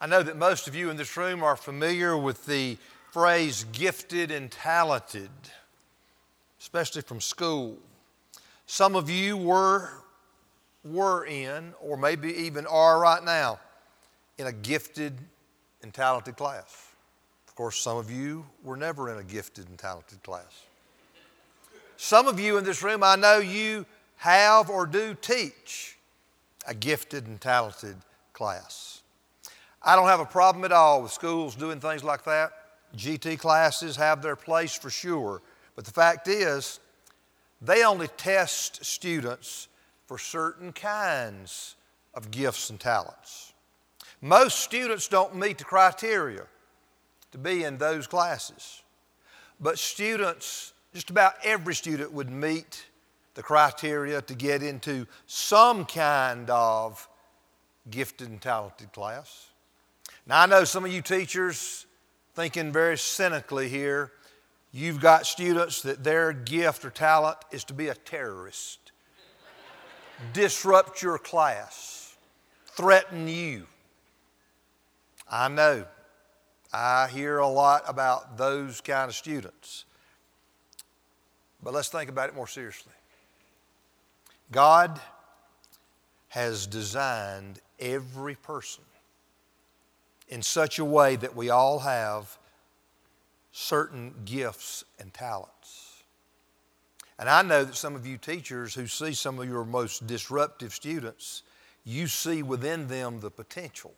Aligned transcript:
I 0.00 0.06
know 0.06 0.22
that 0.22 0.36
most 0.36 0.68
of 0.68 0.74
you 0.74 0.90
in 0.90 0.96
this 0.96 1.16
room 1.16 1.42
are 1.42 1.56
familiar 1.56 2.16
with 2.16 2.46
the 2.46 2.76
phrase 3.12 3.64
gifted 3.72 4.30
and 4.30 4.50
talented, 4.50 5.30
especially 6.60 7.02
from 7.02 7.20
school. 7.20 7.78
Some 8.66 8.96
of 8.96 9.08
you 9.08 9.36
were, 9.36 9.90
were 10.84 11.24
in, 11.26 11.74
or 11.80 11.96
maybe 11.96 12.34
even 12.34 12.66
are 12.66 12.98
right 12.98 13.22
now, 13.22 13.60
in 14.36 14.46
a 14.48 14.52
gifted 14.52 15.16
and 15.82 15.94
talented 15.94 16.36
class. 16.36 16.88
Of 17.46 17.54
course, 17.54 17.78
some 17.78 17.96
of 17.96 18.10
you 18.10 18.44
were 18.64 18.76
never 18.76 19.12
in 19.12 19.18
a 19.18 19.22
gifted 19.22 19.68
and 19.68 19.78
talented 19.78 20.22
class. 20.24 20.64
Some 21.96 22.26
of 22.26 22.40
you 22.40 22.58
in 22.58 22.64
this 22.64 22.82
room, 22.82 23.04
I 23.04 23.14
know 23.14 23.38
you 23.38 23.86
have 24.16 24.68
or 24.70 24.86
do 24.86 25.14
teach 25.14 25.96
a 26.66 26.74
gifted 26.74 27.28
and 27.28 27.40
talented 27.40 27.96
class. 28.32 29.02
I 29.84 29.96
don't 29.96 30.08
have 30.08 30.20
a 30.20 30.26
problem 30.26 30.64
at 30.64 30.72
all 30.72 31.02
with 31.02 31.12
schools 31.12 31.54
doing 31.54 31.78
things 31.78 32.02
like 32.02 32.24
that. 32.24 32.52
GT 32.96 33.38
classes 33.38 33.96
have 33.96 34.22
their 34.22 34.36
place 34.36 34.74
for 34.74 34.88
sure. 34.88 35.42
But 35.76 35.84
the 35.84 35.90
fact 35.90 36.28
is, 36.28 36.80
they 37.60 37.84
only 37.84 38.08
test 38.08 38.84
students 38.84 39.68
for 40.06 40.18
certain 40.18 40.72
kinds 40.72 41.76
of 42.14 42.30
gifts 42.30 42.70
and 42.70 42.78
talents. 42.78 43.52
Most 44.20 44.60
students 44.60 45.08
don't 45.08 45.34
meet 45.36 45.58
the 45.58 45.64
criteria 45.64 46.46
to 47.32 47.38
be 47.38 47.64
in 47.64 47.76
those 47.76 48.06
classes. 48.06 48.82
But 49.60 49.78
students, 49.78 50.72
just 50.94 51.10
about 51.10 51.34
every 51.42 51.74
student 51.74 52.12
would 52.12 52.30
meet 52.30 52.86
the 53.34 53.42
criteria 53.42 54.22
to 54.22 54.34
get 54.34 54.62
into 54.62 55.06
some 55.26 55.84
kind 55.84 56.48
of 56.48 57.08
gifted 57.90 58.28
and 58.28 58.40
talented 58.40 58.92
class. 58.92 59.48
Now, 60.26 60.42
I 60.42 60.46
know 60.46 60.64
some 60.64 60.84
of 60.84 60.92
you 60.92 61.02
teachers 61.02 61.86
thinking 62.34 62.72
very 62.72 62.96
cynically 62.96 63.68
here, 63.68 64.10
you've 64.72 65.00
got 65.00 65.26
students 65.26 65.82
that 65.82 66.02
their 66.02 66.32
gift 66.32 66.84
or 66.84 66.90
talent 66.90 67.36
is 67.52 67.64
to 67.64 67.74
be 67.74 67.88
a 67.88 67.94
terrorist, 67.94 68.92
disrupt 70.32 71.02
your 71.02 71.18
class, 71.18 72.16
threaten 72.66 73.28
you. 73.28 73.66
I 75.30 75.48
know. 75.48 75.84
I 76.72 77.08
hear 77.08 77.38
a 77.38 77.46
lot 77.46 77.84
about 77.86 78.36
those 78.36 78.80
kind 78.80 79.08
of 79.08 79.14
students. 79.14 79.84
But 81.62 81.72
let's 81.72 81.88
think 81.88 82.10
about 82.10 82.30
it 82.30 82.34
more 82.34 82.48
seriously. 82.48 82.92
God 84.50 85.00
has 86.28 86.66
designed 86.66 87.60
every 87.78 88.34
person 88.34 88.82
in 90.28 90.42
such 90.42 90.78
a 90.78 90.84
way 90.84 91.16
that 91.16 91.36
we 91.36 91.50
all 91.50 91.80
have 91.80 92.38
certain 93.52 94.14
gifts 94.24 94.84
and 94.98 95.12
talents. 95.12 96.02
And 97.18 97.28
I 97.28 97.42
know 97.42 97.64
that 97.64 97.76
some 97.76 97.94
of 97.94 98.06
you 98.06 98.18
teachers 98.18 98.74
who 98.74 98.86
see 98.86 99.12
some 99.12 99.38
of 99.38 99.48
your 99.48 99.64
most 99.64 100.06
disruptive 100.06 100.74
students, 100.74 101.42
you 101.84 102.08
see 102.08 102.42
within 102.42 102.88
them 102.88 103.20
the 103.20 103.30
potential 103.30 103.94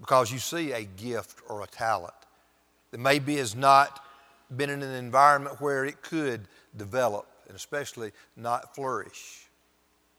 because 0.00 0.32
you 0.32 0.38
see 0.38 0.72
a 0.72 0.82
gift 0.82 1.40
or 1.48 1.62
a 1.62 1.66
talent 1.66 2.14
that 2.90 2.98
maybe 2.98 3.36
has 3.36 3.54
not 3.54 4.04
been 4.56 4.70
in 4.70 4.82
an 4.82 4.94
environment 4.94 5.60
where 5.60 5.84
it 5.84 6.02
could 6.02 6.48
develop 6.76 7.26
and 7.46 7.54
especially 7.54 8.10
not 8.36 8.74
flourish. 8.74 9.48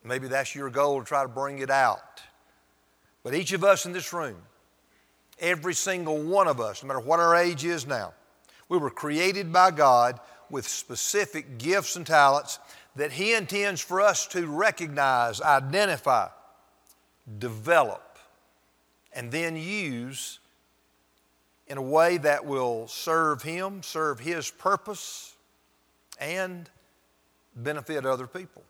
Maybe 0.03 0.27
that's 0.27 0.55
your 0.55 0.69
goal 0.69 0.99
to 0.99 1.05
try 1.05 1.23
to 1.23 1.29
bring 1.29 1.59
it 1.59 1.69
out. 1.69 2.21
But 3.23 3.35
each 3.35 3.53
of 3.53 3.63
us 3.63 3.85
in 3.85 3.91
this 3.91 4.13
room, 4.13 4.37
every 5.41 5.73
single 5.73 6.21
one 6.21 6.47
of 6.47 6.61
us, 6.61 6.83
no 6.83 6.87
matter 6.87 6.99
what 6.99 7.19
our 7.19 7.35
age 7.35 7.65
is 7.65 7.85
now, 7.85 8.13
we 8.69 8.77
were 8.77 8.89
created 8.89 9.51
by 9.51 9.71
God 9.71 10.19
with 10.49 10.67
specific 10.67 11.57
gifts 11.57 11.95
and 11.95 12.05
talents 12.05 12.59
that 12.95 13.11
He 13.11 13.33
intends 13.33 13.81
for 13.81 13.99
us 13.99 14.27
to 14.27 14.47
recognize, 14.47 15.41
identify, 15.41 16.27
develop 17.39 18.17
and 19.13 19.31
then 19.31 19.55
use 19.55 20.39
in 21.67 21.77
a 21.77 21.81
way 21.81 22.17
that 22.17 22.45
will 22.45 22.87
serve 22.87 23.41
Him, 23.41 23.83
serve 23.83 24.19
His 24.19 24.51
purpose, 24.51 25.35
and 26.19 26.69
benefit 27.55 28.05
other 28.05 28.27
people. 28.27 28.63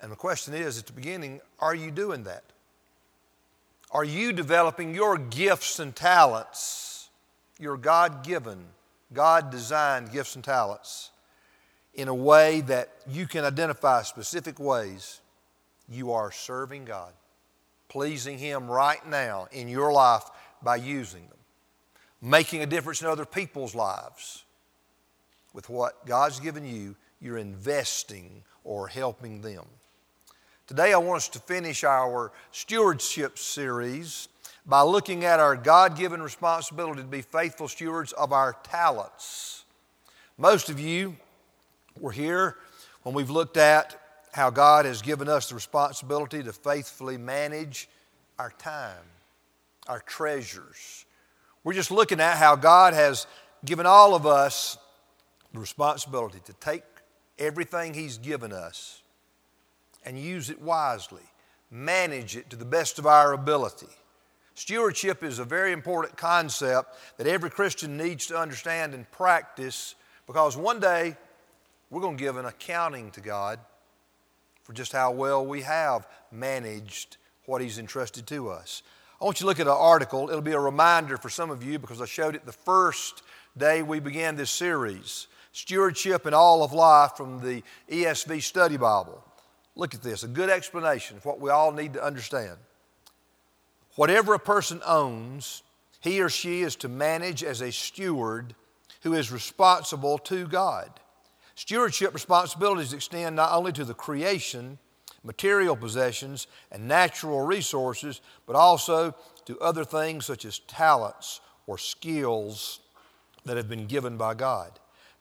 And 0.00 0.12
the 0.12 0.16
question 0.16 0.54
is 0.54 0.78
at 0.78 0.86
the 0.86 0.92
beginning 0.92 1.40
are 1.58 1.74
you 1.74 1.90
doing 1.90 2.24
that? 2.24 2.44
Are 3.90 4.04
you 4.04 4.32
developing 4.32 4.94
your 4.94 5.16
gifts 5.16 5.78
and 5.78 5.94
talents, 5.94 7.08
your 7.58 7.76
God 7.76 8.24
given, 8.24 8.64
God 9.12 9.50
designed 9.50 10.12
gifts 10.12 10.34
and 10.34 10.44
talents, 10.44 11.10
in 11.94 12.08
a 12.08 12.14
way 12.14 12.60
that 12.62 12.90
you 13.08 13.26
can 13.26 13.44
identify 13.44 14.02
specific 14.02 14.58
ways 14.58 15.20
you 15.88 16.12
are 16.12 16.30
serving 16.30 16.84
God? 16.84 17.12
pleasing 17.88 18.38
Him 18.38 18.68
right 18.68 19.06
now 19.08 19.48
in 19.52 19.68
your 19.68 19.92
life 19.92 20.24
by 20.62 20.76
using 20.76 21.22
them, 21.28 21.38
making 22.20 22.62
a 22.62 22.66
difference 22.66 23.00
in 23.00 23.08
other 23.08 23.24
people's 23.24 23.74
lives. 23.74 24.44
With 25.52 25.70
what 25.70 26.04
God's 26.06 26.40
given 26.40 26.66
you, 26.66 26.96
you're 27.20 27.38
investing 27.38 28.42
or 28.64 28.88
helping 28.88 29.40
them. 29.40 29.64
Today, 30.66 30.92
I 30.92 30.96
want 30.96 31.18
us 31.18 31.28
to 31.28 31.38
finish 31.38 31.84
our 31.84 32.32
stewardship 32.50 33.38
series 33.38 34.26
by 34.66 34.82
looking 34.82 35.24
at 35.24 35.38
our 35.38 35.54
God 35.54 35.96
given 35.96 36.20
responsibility 36.20 37.02
to 37.02 37.06
be 37.06 37.22
faithful 37.22 37.68
stewards 37.68 38.12
of 38.12 38.32
our 38.32 38.56
talents. 38.64 39.64
Most 40.36 40.68
of 40.68 40.80
you 40.80 41.16
were 42.00 42.10
here 42.10 42.56
when 43.04 43.14
we've 43.14 43.30
looked 43.30 43.56
at 43.56 43.94
how 44.32 44.50
God 44.50 44.86
has 44.86 45.02
given 45.02 45.28
us 45.28 45.50
the 45.50 45.54
responsibility 45.54 46.42
to 46.42 46.52
faithfully 46.52 47.16
manage 47.16 47.88
our 48.36 48.50
time, 48.58 49.04
our 49.86 50.00
treasures. 50.00 51.04
We're 51.62 51.74
just 51.74 51.92
looking 51.92 52.18
at 52.18 52.38
how 52.38 52.56
God 52.56 52.92
has 52.92 53.28
given 53.64 53.86
all 53.86 54.16
of 54.16 54.26
us 54.26 54.78
the 55.52 55.60
responsibility 55.60 56.40
to 56.44 56.52
take 56.54 56.82
everything 57.38 57.94
He's 57.94 58.18
given 58.18 58.52
us 58.52 59.02
and 60.06 60.18
use 60.18 60.48
it 60.48 60.62
wisely, 60.62 61.22
manage 61.70 62.36
it 62.36 62.48
to 62.50 62.56
the 62.56 62.64
best 62.64 62.98
of 62.98 63.06
our 63.06 63.32
ability. 63.32 63.88
Stewardship 64.54 65.22
is 65.22 65.38
a 65.38 65.44
very 65.44 65.72
important 65.72 66.16
concept 66.16 66.96
that 67.18 67.26
every 67.26 67.50
Christian 67.50 67.98
needs 67.98 68.26
to 68.28 68.38
understand 68.38 68.94
and 68.94 69.10
practice 69.10 69.96
because 70.26 70.56
one 70.56 70.80
day 70.80 71.16
we're 71.90 72.00
going 72.00 72.16
to 72.16 72.22
give 72.22 72.36
an 72.36 72.46
accounting 72.46 73.10
to 73.10 73.20
God 73.20 73.58
for 74.62 74.72
just 74.72 74.92
how 74.92 75.10
well 75.10 75.44
we 75.44 75.60
have 75.62 76.08
managed 76.32 77.18
what 77.44 77.60
He's 77.60 77.78
entrusted 77.78 78.26
to 78.28 78.48
us. 78.48 78.82
I 79.20 79.24
want 79.24 79.40
you 79.40 79.44
to 79.44 79.48
look 79.48 79.60
at 79.60 79.66
an 79.66 79.72
article. 79.72 80.28
It'll 80.28 80.40
be 80.40 80.52
a 80.52 80.60
reminder 80.60 81.16
for 81.16 81.28
some 81.28 81.50
of 81.50 81.62
you 81.62 81.78
because 81.78 82.00
I 82.00 82.06
showed 82.06 82.34
it 82.34 82.46
the 82.46 82.52
first 82.52 83.22
day 83.56 83.82
we 83.82 84.00
began 84.00 84.36
this 84.36 84.50
series 84.50 85.26
Stewardship 85.52 86.26
in 86.26 86.34
All 86.34 86.62
of 86.62 86.74
Life 86.74 87.12
from 87.16 87.40
the 87.40 87.62
ESV 87.90 88.42
Study 88.42 88.76
Bible. 88.76 89.25
Look 89.76 89.94
at 89.94 90.02
this, 90.02 90.22
a 90.22 90.28
good 90.28 90.50
explanation 90.50 91.18
of 91.18 91.24
what 91.24 91.38
we 91.38 91.50
all 91.50 91.70
need 91.70 91.92
to 91.92 92.02
understand. 92.02 92.56
Whatever 93.94 94.34
a 94.34 94.38
person 94.38 94.80
owns, 94.86 95.62
he 96.00 96.20
or 96.20 96.28
she 96.28 96.62
is 96.62 96.76
to 96.76 96.88
manage 96.88 97.44
as 97.44 97.60
a 97.60 97.70
steward 97.70 98.54
who 99.02 99.14
is 99.14 99.30
responsible 99.30 100.18
to 100.18 100.46
God. 100.46 100.90
Stewardship 101.54 102.12
responsibilities 102.12 102.92
extend 102.92 103.36
not 103.36 103.52
only 103.52 103.72
to 103.72 103.84
the 103.84 103.94
creation, 103.94 104.78
material 105.22 105.76
possessions, 105.76 106.46
and 106.70 106.88
natural 106.88 107.40
resources, 107.40 108.20
but 108.46 108.56
also 108.56 109.14
to 109.44 109.58
other 109.60 109.84
things 109.84 110.26
such 110.26 110.44
as 110.44 110.58
talents 110.60 111.40
or 111.66 111.78
skills 111.78 112.80
that 113.44 113.56
have 113.56 113.68
been 113.68 113.86
given 113.86 114.16
by 114.16 114.34
God. 114.34 114.78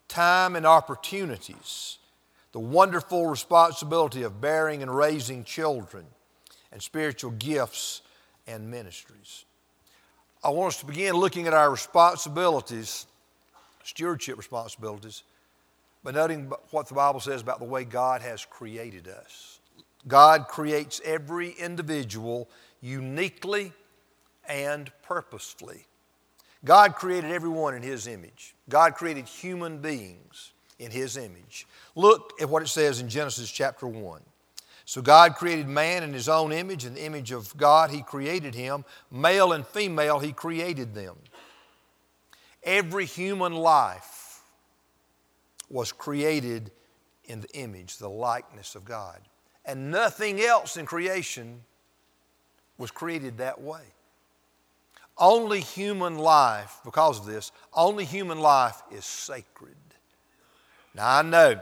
Time 0.08 0.56
and 0.56 0.66
opportunities, 0.66 1.98
the 2.56 2.60
wonderful 2.62 3.28
responsibility 3.28 4.24
of 4.24 4.40
bearing 4.40 4.82
and 4.82 4.90
raising 4.90 5.44
children, 5.44 6.06
and 6.72 6.82
spiritual 6.82 7.32
gifts 7.32 8.02
and 8.48 8.72
ministries. 8.72 9.44
I 10.42 10.52
want 10.52 10.70
us 10.70 10.80
to 10.80 10.86
begin 10.86 11.16
looking 11.16 11.48
at 11.48 11.54
our 11.54 11.70
responsibilities, 11.70 13.08
stewardship 13.84 14.38
responsibilities 14.38 15.24
by 16.02 16.12
noting 16.12 16.50
what 16.72 16.88
the 16.88 16.94
Bible 16.94 17.20
says 17.20 17.42
about 17.42 17.60
the 17.60 17.66
way 17.66 17.84
God 17.84 18.22
has 18.22 18.46
created 18.46 19.10
us. 19.10 19.60
God 20.08 20.48
creates 20.48 21.02
every 21.04 21.50
individual 21.60 22.48
uniquely 22.80 23.74
and 24.48 24.90
purposefully. 25.02 25.88
God 26.64 26.96
created 26.96 27.32
everyone 27.32 27.76
in 27.76 27.82
His 27.82 28.08
image. 28.08 28.56
God 28.70 28.96
created 28.96 29.26
human 29.26 29.80
beings 29.80 30.54
in 30.80 30.92
His 30.92 31.18
image. 31.18 31.68
Look 31.96 32.34
at 32.42 32.50
what 32.50 32.62
it 32.62 32.68
says 32.68 33.00
in 33.00 33.10
Genesis 33.10 33.52
chapter 33.52 33.88
1. 33.88 34.22
So 34.86 35.02
God 35.02 35.36
created 35.36 35.68
man 35.68 36.04
in 36.04 36.14
his 36.14 36.30
own 36.30 36.52
image, 36.52 36.86
in 36.86 36.94
the 36.94 37.04
image 37.04 37.32
of 37.32 37.58
God, 37.58 37.90
he 37.90 38.04
created 38.04 38.54
him. 38.54 38.86
Male 39.10 39.52
and 39.54 39.66
female, 39.66 40.20
he 40.20 40.32
created 40.32 40.94
them. 40.94 41.16
Every 42.64 43.06
human 43.06 43.54
life 43.54 44.42
was 45.70 45.92
created 45.92 46.72
in 47.26 47.42
the 47.42 47.50
image, 47.56 47.98
the 47.98 48.10
likeness 48.10 48.76
of 48.76 48.86
God. 48.86 49.20
And 49.66 49.90
nothing 49.90 50.40
else 50.40 50.78
in 50.78 50.86
creation 50.86 51.62
was 52.78 52.92
created 52.92 53.40
that 53.40 53.60
way. 53.60 53.82
Only 55.18 55.62
human 55.62 56.20
life, 56.20 56.80
because 56.84 57.20
of 57.20 57.26
this, 57.26 57.52
only 57.74 58.06
human 58.06 58.40
life 58.40 58.84
is 58.92 59.06
sacred. 59.06 59.76
Now 60.96 61.18
I 61.18 61.22
know 61.22 61.60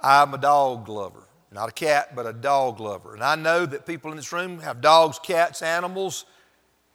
I'm 0.00 0.34
a 0.34 0.38
dog 0.38 0.88
lover. 0.88 1.22
Not 1.50 1.68
a 1.68 1.72
cat, 1.72 2.14
but 2.14 2.26
a 2.26 2.32
dog 2.32 2.80
lover. 2.80 3.14
And 3.14 3.22
I 3.22 3.34
know 3.34 3.64
that 3.64 3.86
people 3.86 4.10
in 4.10 4.16
this 4.16 4.32
room 4.32 4.58
have 4.60 4.80
dogs, 4.80 5.18
cats, 5.18 5.62
animals, 5.62 6.24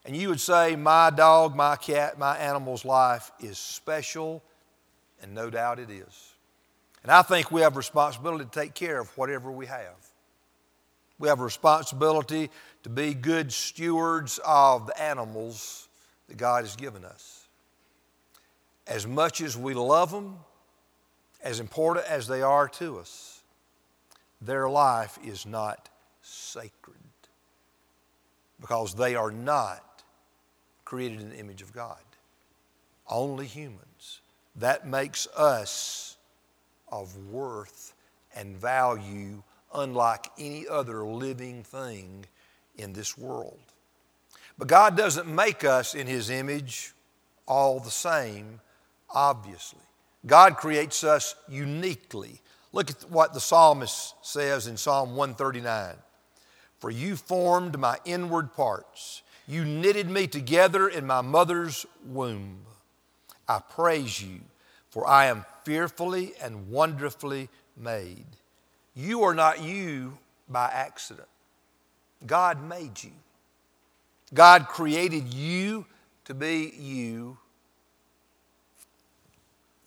and 0.05 0.15
you 0.15 0.29
would 0.29 0.39
say, 0.39 0.75
My 0.75 1.09
dog, 1.09 1.55
my 1.55 1.75
cat, 1.75 2.19
my 2.19 2.37
animal's 2.37 2.85
life 2.85 3.31
is 3.39 3.57
special, 3.57 4.43
and 5.21 5.33
no 5.33 5.49
doubt 5.49 5.79
it 5.79 5.89
is. 5.89 6.33
And 7.01 7.11
I 7.11 7.21
think 7.21 7.51
we 7.51 7.61
have 7.61 7.75
a 7.75 7.77
responsibility 7.77 8.45
to 8.45 8.49
take 8.49 8.73
care 8.73 8.99
of 8.99 9.15
whatever 9.17 9.51
we 9.51 9.65
have. 9.65 9.95
We 11.19 11.29
have 11.29 11.39
a 11.39 11.43
responsibility 11.43 12.49
to 12.83 12.89
be 12.89 13.13
good 13.13 13.51
stewards 13.51 14.39
of 14.45 14.87
the 14.87 15.01
animals 15.01 15.87
that 16.27 16.37
God 16.37 16.63
has 16.63 16.75
given 16.75 17.05
us. 17.05 17.47
As 18.87 19.07
much 19.07 19.41
as 19.41 19.57
we 19.57 19.73
love 19.73 20.11
them, 20.11 20.37
as 21.43 21.59
important 21.59 22.07
as 22.07 22.27
they 22.27 22.41
are 22.41 22.67
to 22.69 22.99
us, 22.99 23.43
their 24.41 24.69
life 24.69 25.19
is 25.23 25.45
not 25.45 25.89
sacred 26.21 26.95
because 28.59 28.95
they 28.95 29.15
are 29.15 29.31
not 29.31 30.03
created 30.85 31.19
in 31.19 31.29
the 31.29 31.37
image 31.37 31.61
of 31.61 31.73
God. 31.73 31.99
Only 33.09 33.45
humans. 33.45 34.21
That 34.55 34.87
makes 34.87 35.27
us 35.35 36.17
of 36.91 37.15
worth 37.29 37.93
and 38.35 38.55
value 38.55 39.43
unlike 39.73 40.27
any 40.37 40.67
other 40.67 41.03
living 41.03 41.63
thing 41.63 42.25
in 42.77 42.93
this 42.93 43.17
world. 43.17 43.59
But 44.57 44.67
God 44.67 44.95
doesn't 44.95 45.27
make 45.27 45.63
us 45.63 45.95
in 45.95 46.07
His 46.07 46.29
image 46.29 46.93
all 47.47 47.79
the 47.79 47.91
same, 47.91 48.61
obviously. 49.09 49.79
God 50.25 50.57
creates 50.57 51.03
us 51.03 51.35
uniquely. 51.49 52.41
Look 52.71 52.89
at 52.89 53.09
what 53.09 53.33
the 53.33 53.39
psalmist 53.39 54.15
says 54.21 54.67
in 54.67 54.77
Psalm 54.77 55.15
139 55.15 55.95
For 56.79 56.89
you 56.89 57.15
formed 57.15 57.77
my 57.77 57.97
inward 58.05 58.53
parts, 58.53 59.21
you 59.47 59.65
knitted 59.65 60.09
me 60.09 60.27
together 60.27 60.87
in 60.87 61.05
my 61.05 61.21
mother's 61.21 61.85
womb. 62.05 62.61
I 63.47 63.59
praise 63.59 64.21
you, 64.21 64.39
for 64.89 65.05
I 65.05 65.25
am 65.25 65.45
fearfully 65.65 66.33
and 66.41 66.69
wonderfully 66.69 67.49
made. 67.75 68.25
You 68.95 69.23
are 69.23 69.33
not 69.33 69.61
you 69.61 70.17
by 70.47 70.69
accident. 70.73 71.27
God 72.25 72.63
made 72.63 73.03
you. 73.03 73.11
God 74.33 74.67
created 74.67 75.33
you 75.33 75.85
to 76.25 76.33
be 76.33 76.73
you 76.77 77.37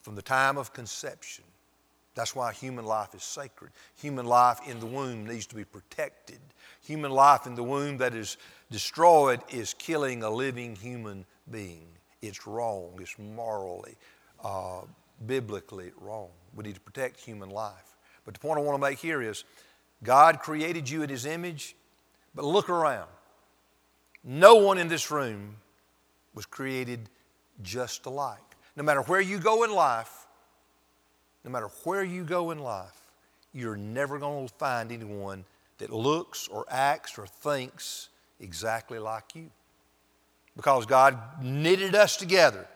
from 0.07 0.15
the 0.15 0.23
time 0.23 0.57
of 0.57 0.73
conception. 0.73 1.43
That's 2.15 2.33
why 2.33 2.53
human 2.53 2.85
life 2.85 3.13
is 3.13 3.25
sacred. 3.25 3.73
Human 3.97 4.25
life 4.25 4.61
in 4.65 4.79
the 4.79 4.87
womb 4.87 5.27
needs 5.27 5.49
to 5.49 5.57
be 5.57 5.65
protected. 5.65 6.39
Human 6.85 7.11
life 7.11 7.45
in 7.45 7.57
the 7.57 7.65
womb 7.65 7.97
that 7.97 8.15
is 8.15 8.37
destroyed 8.71 9.41
is 9.51 9.75
killing 9.75 10.23
a 10.23 10.31
living 10.31 10.77
human 10.77 11.25
being. 11.51 11.89
It's 12.23 12.47
wrong. 12.47 12.93
It's 13.01 13.19
morally, 13.19 13.97
uh, 14.45 14.83
biblically 15.27 15.91
wrong. 16.01 16.29
We 16.55 16.63
need 16.63 16.77
to 16.77 16.81
protect 16.81 17.19
human 17.19 17.51
life. 17.51 17.97
But 18.25 18.35
the 18.35 18.39
point 18.39 18.61
I 18.61 18.63
want 18.63 18.81
to 18.81 18.89
make 18.89 19.01
here 19.01 19.21
is 19.21 19.43
God 20.05 20.39
created 20.39 20.89
you 20.89 21.03
in 21.03 21.09
His 21.09 21.27
image, 21.27 21.75
but 22.33 22.45
look 22.45 22.71
around. 22.71 23.11
No 24.23 24.55
one 24.55 24.79
in 24.79 24.87
this 24.87 25.11
room 25.11 25.57
was 26.33 26.47
created 26.47 27.09
just 27.61 28.07
alike. 28.07 28.39
No 28.77 28.83
matter 28.83 29.03
where 29.03 29.21
you 29.21 29.39
go 29.39 29.65
in 29.65 29.73
life, 29.73 30.27
no 31.45 31.51
matter 31.51 31.69
where 31.85 32.05
you 32.05 32.25
go 32.25 32.51
in 32.51 32.59
life, 32.59 33.01
you're 33.53 33.77
never 33.77 34.19
going 34.19 34.49
to 34.49 34.55
find 34.55 34.93
anyone 34.93 35.45
that 35.79 35.91
looks 35.91 36.49
or 36.49 36.67
acts 36.69 37.19
or 37.19 37.27
thinks 37.27 38.09
exactly 38.41 38.99
like 38.99 39.35
you. 39.35 39.51
Because 40.57 40.87
God 40.87 41.19
knitted 41.43 41.95
us 41.95 42.17
together 42.17 42.67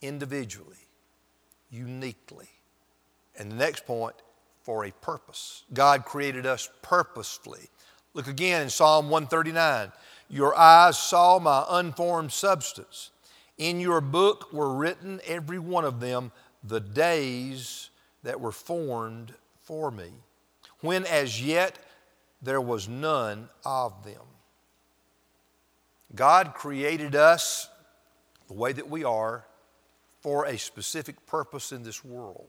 individually, 0.00 0.76
uniquely. 1.70 2.48
And 3.36 3.50
the 3.50 3.56
next 3.56 3.86
point, 3.86 4.14
for 4.62 4.84
a 4.84 4.90
purpose. 4.90 5.64
God 5.72 6.04
created 6.04 6.44
us 6.44 6.68
purposefully. 6.82 7.70
Look 8.12 8.26
again 8.26 8.60
in 8.60 8.68
Psalm 8.68 9.08
139. 9.08 9.92
Your 10.28 10.54
eyes 10.54 10.98
saw 10.98 11.38
my 11.38 11.64
unformed 11.70 12.32
substance. 12.32 13.10
In 13.58 13.80
your 13.80 14.00
book 14.00 14.52
were 14.52 14.72
written, 14.72 15.20
every 15.26 15.58
one 15.58 15.84
of 15.84 16.00
them, 16.00 16.30
the 16.62 16.80
days 16.80 17.90
that 18.22 18.40
were 18.40 18.52
formed 18.52 19.34
for 19.62 19.90
me, 19.90 20.10
when 20.80 21.04
as 21.04 21.44
yet 21.44 21.78
there 22.40 22.60
was 22.60 22.88
none 22.88 23.48
of 23.64 24.04
them. 24.04 24.22
God 26.14 26.54
created 26.54 27.14
us 27.14 27.68
the 28.46 28.54
way 28.54 28.72
that 28.72 28.88
we 28.88 29.04
are 29.04 29.44
for 30.20 30.46
a 30.46 30.56
specific 30.56 31.26
purpose 31.26 31.72
in 31.72 31.82
this 31.82 32.04
world. 32.04 32.46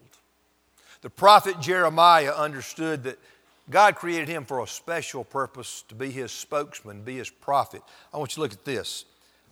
The 1.01 1.09
prophet 1.09 1.59
Jeremiah 1.59 2.31
understood 2.31 3.03
that 3.03 3.19
God 3.69 3.95
created 3.95 4.27
him 4.27 4.45
for 4.45 4.63
a 4.63 4.67
special 4.67 5.23
purpose 5.23 5.83
to 5.89 5.95
be 5.95 6.09
his 6.09 6.31
spokesman, 6.31 7.03
be 7.03 7.17
his 7.17 7.29
prophet. 7.29 7.81
I 8.13 8.17
want 8.17 8.31
you 8.31 8.35
to 8.35 8.41
look 8.41 8.53
at 8.53 8.65
this. 8.65 9.05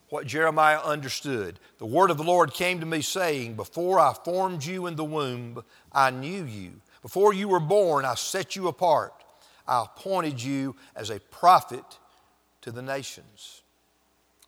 What 0.09 0.25
Jeremiah 0.25 0.79
understood. 0.79 1.59
The 1.79 1.85
word 1.85 2.11
of 2.11 2.17
the 2.17 2.23
Lord 2.23 2.53
came 2.53 2.79
to 2.79 2.85
me, 2.85 3.01
saying, 3.01 3.55
Before 3.55 3.99
I 3.99 4.13
formed 4.13 4.63
you 4.63 4.87
in 4.87 4.95
the 4.95 5.03
womb, 5.03 5.63
I 5.91 6.11
knew 6.11 6.45
you. 6.45 6.73
Before 7.01 7.33
you 7.33 7.49
were 7.49 7.59
born, 7.59 8.05
I 8.05 8.15
set 8.15 8.55
you 8.55 8.67
apart. 8.67 9.13
I 9.67 9.83
appointed 9.83 10.41
you 10.41 10.75
as 10.95 11.09
a 11.09 11.19
prophet 11.19 11.83
to 12.61 12.71
the 12.71 12.81
nations. 12.81 13.61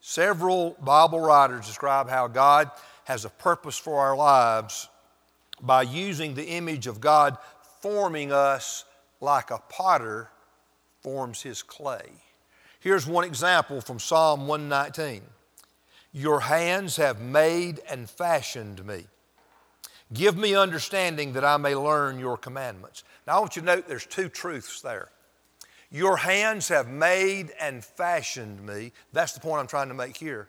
Several 0.00 0.76
Bible 0.80 1.20
writers 1.20 1.66
describe 1.66 2.08
how 2.08 2.26
God 2.26 2.70
has 3.04 3.26
a 3.26 3.30
purpose 3.30 3.76
for 3.76 3.98
our 3.98 4.16
lives 4.16 4.88
by 5.60 5.82
using 5.82 6.34
the 6.34 6.48
image 6.48 6.86
of 6.86 7.00
God 7.02 7.36
forming 7.80 8.32
us 8.32 8.84
like 9.20 9.50
a 9.50 9.58
potter 9.68 10.30
forms 11.02 11.42
his 11.42 11.62
clay. 11.62 12.08
Here's 12.80 13.06
one 13.06 13.24
example 13.24 13.82
from 13.82 13.98
Psalm 13.98 14.46
119 14.46 15.22
Your 16.12 16.40
hands 16.40 16.96
have 16.96 17.20
made 17.20 17.80
and 17.88 18.08
fashioned 18.10 18.84
me. 18.84 19.06
Give 20.12 20.36
me 20.36 20.56
understanding 20.56 21.34
that 21.34 21.44
I 21.44 21.56
may 21.56 21.74
learn 21.74 22.18
your 22.18 22.36
commandments. 22.36 23.04
Now, 23.26 23.36
I 23.36 23.40
want 23.40 23.54
you 23.54 23.62
to 23.62 23.66
note 23.66 23.86
there's 23.86 24.06
two 24.06 24.28
truths 24.28 24.80
there. 24.80 25.08
Your 25.92 26.16
hands 26.16 26.68
have 26.68 26.88
made 26.88 27.52
and 27.60 27.84
fashioned 27.84 28.64
me. 28.64 28.92
That's 29.12 29.32
the 29.32 29.40
point 29.40 29.60
I'm 29.60 29.66
trying 29.66 29.88
to 29.88 29.94
make 29.94 30.16
here. 30.16 30.48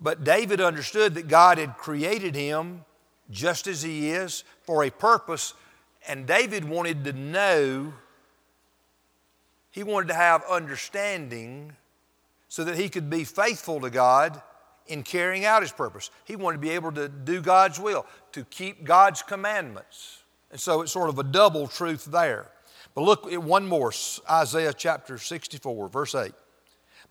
But 0.00 0.24
David 0.24 0.60
understood 0.60 1.14
that 1.14 1.28
God 1.28 1.56
had 1.56 1.78
created 1.78 2.34
him 2.34 2.84
just 3.30 3.66
as 3.66 3.82
he 3.82 4.10
is 4.10 4.44
for 4.62 4.84
a 4.84 4.90
purpose. 4.90 5.54
And 6.06 6.26
David 6.26 6.64
wanted 6.64 7.04
to 7.04 7.12
know, 7.12 7.94
he 9.70 9.82
wanted 9.82 10.08
to 10.08 10.14
have 10.14 10.42
understanding 10.44 11.76
so 12.56 12.64
that 12.64 12.78
he 12.78 12.88
could 12.88 13.10
be 13.10 13.22
faithful 13.22 13.82
to 13.82 13.90
God 13.90 14.40
in 14.86 15.02
carrying 15.02 15.44
out 15.44 15.60
his 15.60 15.72
purpose. 15.72 16.10
He 16.24 16.36
wanted 16.36 16.56
to 16.56 16.60
be 16.62 16.70
able 16.70 16.90
to 16.92 17.06
do 17.06 17.42
God's 17.42 17.78
will, 17.78 18.06
to 18.32 18.44
keep 18.44 18.82
God's 18.82 19.22
commandments. 19.22 20.22
And 20.50 20.58
so 20.58 20.80
it's 20.80 20.90
sort 20.90 21.10
of 21.10 21.18
a 21.18 21.22
double 21.22 21.68
truth 21.68 22.06
there. 22.06 22.50
But 22.94 23.02
look 23.02 23.30
at 23.30 23.42
one 23.42 23.66
more 23.66 23.92
Isaiah 24.30 24.72
chapter 24.72 25.18
64, 25.18 25.88
verse 25.90 26.14
8. 26.14 26.32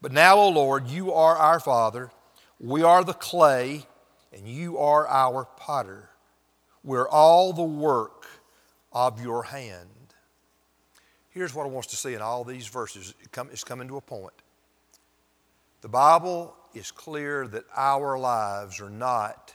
But 0.01 0.11
now, 0.11 0.35
O 0.37 0.49
Lord, 0.49 0.87
you 0.87 1.13
are 1.13 1.35
our 1.35 1.59
Father, 1.59 2.09
we 2.59 2.81
are 2.81 3.03
the 3.03 3.13
clay 3.13 3.85
and 4.33 4.47
you 4.47 4.79
are 4.79 5.07
our 5.07 5.45
potter. 5.57 6.09
We're 6.83 7.07
all 7.07 7.53
the 7.53 7.61
work 7.61 8.25
of 8.91 9.21
your 9.21 9.43
hand. 9.43 9.89
Here's 11.29 11.53
what 11.53 11.67
I 11.67 11.69
want 11.69 11.85
us 11.85 11.91
to 11.91 11.97
see 11.97 12.15
in 12.15 12.23
all 12.23 12.43
these 12.43 12.65
verses. 12.65 13.13
It's 13.51 13.63
coming 13.63 13.87
to 13.89 13.97
a 13.97 14.01
point. 14.01 14.33
The 15.85 15.89
Bible 15.89 16.55
is 16.73 16.89
clear 16.89 17.47
that 17.47 17.63
our 17.75 18.17
lives 18.17 18.81
are 18.81 18.89
not 18.89 19.53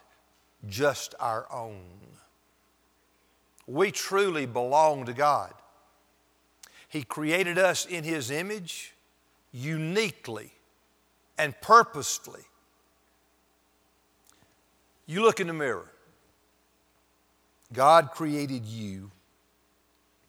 just 0.68 1.12
our 1.18 1.44
own. 1.52 1.82
We 3.66 3.90
truly 3.90 4.46
belong 4.46 5.06
to 5.06 5.12
God. 5.12 5.52
He 6.88 7.02
created 7.02 7.58
us 7.58 7.84
in 7.84 8.04
His 8.04 8.30
image 8.30 8.94
uniquely 9.50 10.52
and 11.36 11.60
purposefully. 11.60 12.44
You 15.06 15.22
look 15.22 15.40
in 15.40 15.48
the 15.48 15.52
mirror. 15.52 15.90
God 17.72 18.12
created 18.12 18.66
you 18.66 19.10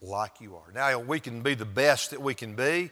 like 0.02 0.42
you 0.42 0.56
are. 0.56 0.72
Now, 0.74 0.98
we 0.98 1.20
can 1.20 1.44
be 1.44 1.54
the 1.54 1.64
best 1.64 2.10
that 2.10 2.24
we 2.24 2.34
can 2.34 2.56
be. 2.56 2.90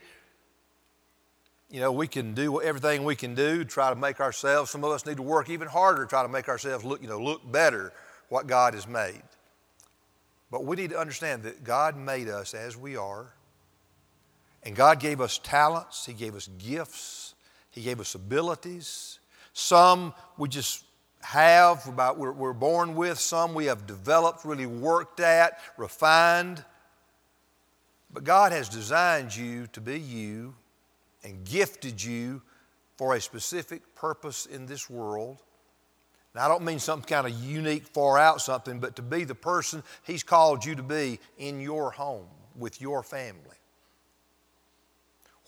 You 1.70 1.80
know, 1.80 1.92
we 1.92 2.08
can 2.08 2.34
do 2.34 2.62
everything 2.62 3.04
we 3.04 3.16
can 3.16 3.36
do 3.36 3.64
try 3.64 3.90
to 3.90 3.96
make 3.96 4.20
ourselves, 4.20 4.72
some 4.72 4.84
of 4.84 4.92
us 4.92 5.06
need 5.06 5.18
to 5.18 5.24
work 5.24 5.50
even 5.50 5.68
harder 5.68 6.06
try 6.06 6.24
to 6.24 6.30
make 6.30 6.50
ourselves 6.50 6.84
look, 6.84 7.02
you 7.02 7.08
know, 7.08 7.22
look 7.22 7.50
better 7.52 7.94
what 8.30 8.48
God 8.48 8.74
has 8.74 8.88
made. 8.88 9.22
But 10.52 10.66
we 10.66 10.76
need 10.76 10.90
to 10.92 11.00
understand 11.00 11.44
that 11.44 11.64
God 11.64 11.96
made 11.96 12.28
us 12.28 12.54
as 12.54 12.76
we 12.76 12.98
are. 12.98 13.34
And 14.64 14.76
God 14.76 15.00
gave 15.00 15.22
us 15.22 15.40
talents, 15.42 16.06
He 16.06 16.14
gave 16.14 16.36
us 16.36 16.50
gifts, 16.58 17.36
He 17.70 17.82
gave 17.82 18.00
us 18.00 18.16
abilities. 18.16 19.20
Some 19.54 20.14
we 20.38 20.50
just 20.50 20.84
have, 21.22 21.88
about 21.88 22.18
we're, 22.18 22.32
we're 22.32 22.54
born 22.54 22.96
with, 22.96 23.20
some 23.20 23.54
we 23.54 23.66
have 23.66 23.86
developed, 23.86 24.44
really 24.44 24.66
worked 24.66 25.20
at, 25.20 25.60
refined. 25.78 26.64
But 28.12 28.24
God 28.24 28.52
has 28.52 28.70
designed 28.70 29.36
you 29.36 29.68
to 29.68 29.82
be 29.82 30.00
you 30.00 30.56
and 31.24 31.46
gifted 31.46 32.04
you 32.04 32.42
for 32.98 33.16
a 33.16 33.22
specific 33.22 33.96
purpose 33.96 34.46
in 34.46 34.66
this 34.66 34.90
world. 34.90 35.42
Now, 36.36 36.46
I 36.46 36.48
don't 36.48 36.64
mean 36.64 36.80
something 36.80 37.08
kind 37.08 37.26
of 37.26 37.34
unique, 37.44 37.88
far 37.88 38.18
out 38.18 38.42
something, 38.42 38.80
but 38.80 38.96
to 38.98 39.02
be 39.02 39.24
the 39.24 39.36
person 39.36 39.84
He's 40.04 40.24
called 40.24 40.66
you 40.66 40.76
to 40.76 40.84
be 40.84 41.20
in 41.38 41.60
your 41.60 41.92
home 41.92 42.28
with 42.56 42.82
your 42.82 43.04
family. 43.04 43.58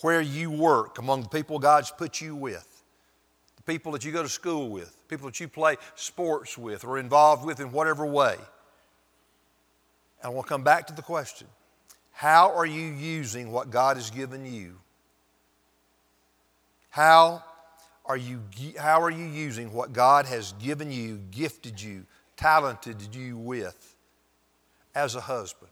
Where 0.02 0.22
you 0.22 0.50
work, 0.50 0.98
among 0.98 1.24
the 1.24 1.30
people 1.30 1.60
God's 1.60 1.92
put 1.92 2.22
you 2.22 2.36
with, 2.36 2.84
the 3.58 3.64
people 3.64 3.92
that 3.92 4.04
you 4.04 4.12
go 4.12 4.24
to 4.24 4.30
school 4.30 4.70
with, 4.70 5.08
people 5.08 5.28
that 5.28 5.40
you 5.40 5.48
play 5.48 5.78
sports 5.96 6.58
with 6.58 6.84
or 6.84 6.98
involved 6.98 7.46
with 7.46 7.60
in 7.60 7.72
whatever 7.72 8.06
way. 8.06 8.38
And 10.24 10.34
we'll 10.34 10.44
come 10.44 10.64
back 10.64 10.88
to 10.88 10.94
the 10.94 11.02
question 11.02 11.48
how 12.12 12.56
are 12.56 12.66
you 12.66 12.86
using 12.86 13.52
what 13.52 13.72
God 13.72 13.98
has 13.98 14.10
given 14.10 14.46
you? 14.46 14.78
How 16.92 17.44
are 18.06 18.18
you, 18.18 18.42
how 18.78 19.02
are 19.02 19.10
you 19.10 19.26
using 19.26 19.74
what 19.74 19.94
God 19.94 20.26
has 20.26 20.54
given 20.54 20.92
you, 20.92 21.20
gifted 21.32 21.82
you, 21.82 22.06
talented 22.36 23.16
you 23.16 23.38
with 23.38 23.96
as 24.94 25.16
a 25.16 25.22
husband 25.22 25.72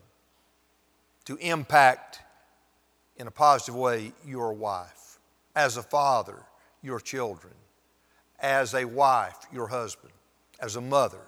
to 1.26 1.36
impact 1.36 2.20
in 3.16 3.26
a 3.26 3.30
positive 3.30 3.74
way 3.74 4.12
your 4.26 4.52
wife, 4.54 5.18
as 5.54 5.76
a 5.76 5.82
father, 5.82 6.42
your 6.82 6.98
children, 6.98 7.52
as 8.40 8.74
a 8.74 8.86
wife, 8.86 9.36
your 9.52 9.66
husband, 9.66 10.12
as 10.58 10.76
a 10.76 10.80
mother, 10.80 11.20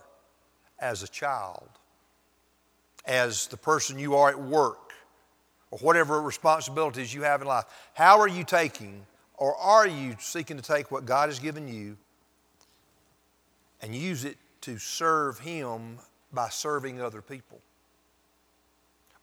as 0.78 1.02
a 1.02 1.08
child, 1.08 1.68
as 3.04 3.46
the 3.49 3.56
person 3.58 3.99
you 3.99 4.14
are 4.14 4.30
at 4.30 4.40
work, 4.40 4.92
or 5.70 5.78
whatever 5.80 6.22
responsibilities 6.22 7.12
you 7.12 7.22
have 7.22 7.42
in 7.42 7.46
life. 7.46 7.64
How 7.94 8.20
are 8.20 8.28
you 8.28 8.44
taking, 8.44 9.04
or 9.42 9.56
are 9.56 9.88
you 9.88 10.14
seeking 10.20 10.56
to 10.56 10.62
take 10.62 10.92
what 10.92 11.04
God 11.04 11.28
has 11.28 11.40
given 11.40 11.66
you 11.66 11.96
and 13.80 13.92
use 13.92 14.25
it 14.25 14.37
to 14.61 14.78
serve 14.78 15.40
Him 15.40 15.99
by 16.32 16.49
serving 16.49 17.00
other 17.00 17.20
people? 17.20 17.61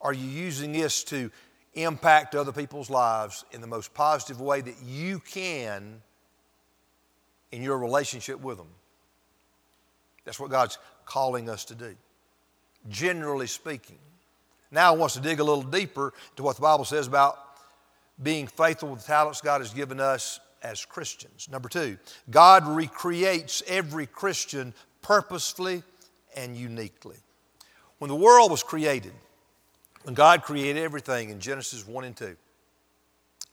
Are 0.02 0.12
you 0.12 0.28
using 0.30 0.74
this 0.74 1.06
to 1.06 1.32
impact 1.74 2.36
other 2.36 2.52
people's 2.52 2.90
lives 2.90 3.46
in 3.54 3.62
the 3.62 3.68
most 3.68 3.94
positive 3.94 4.42
way 4.42 4.60
that 4.60 4.76
you 4.86 5.20
can 5.20 6.02
in 7.54 7.64
your 7.64 7.78
relationship 7.78 8.42
with 8.42 8.58
them? 8.58 8.68
That's 10.26 10.38
what 10.38 10.50
God's 10.50 10.80
calling 11.06 11.50
us 11.50 11.64
to 11.64 11.76
do, 11.76 11.96
generally 12.90 13.48
speaking. 13.48 14.00
Now, 14.70 14.94
I 14.94 14.98
want 14.98 15.14
to 15.14 15.22
dig 15.22 15.40
a 15.40 15.46
little 15.46 15.64
deeper 15.64 16.14
to 16.36 16.44
what 16.44 16.58
the 16.58 16.62
Bible 16.62 16.84
says 16.84 17.08
about 17.08 17.40
being 18.22 18.48
faithful 18.48 18.90
with 18.90 19.02
the 19.02 19.08
talents 19.08 19.42
God 19.42 19.62
has 19.62 19.74
given 19.74 20.00
us 20.00 20.40
as 20.62 20.86
Christians. 20.86 21.48
Number 21.50 21.70
two, 21.70 21.98
God 22.30 22.68
recreates 22.68 23.64
every 23.68 24.06
Christian 24.06 24.74
purposefully 25.02 25.84
and 26.36 26.56
uniquely. 26.56 27.18
When 28.00 28.10
the 28.10 28.16
world 28.16 28.52
was 28.52 28.64
created, 28.64 29.14
when 30.04 30.16
God 30.16 30.44
created 30.44 30.82
everything 30.82 31.30
in 31.30 31.40
Genesis 31.40 31.88
1 31.88 32.04
and 32.04 32.16
2, 32.16 32.36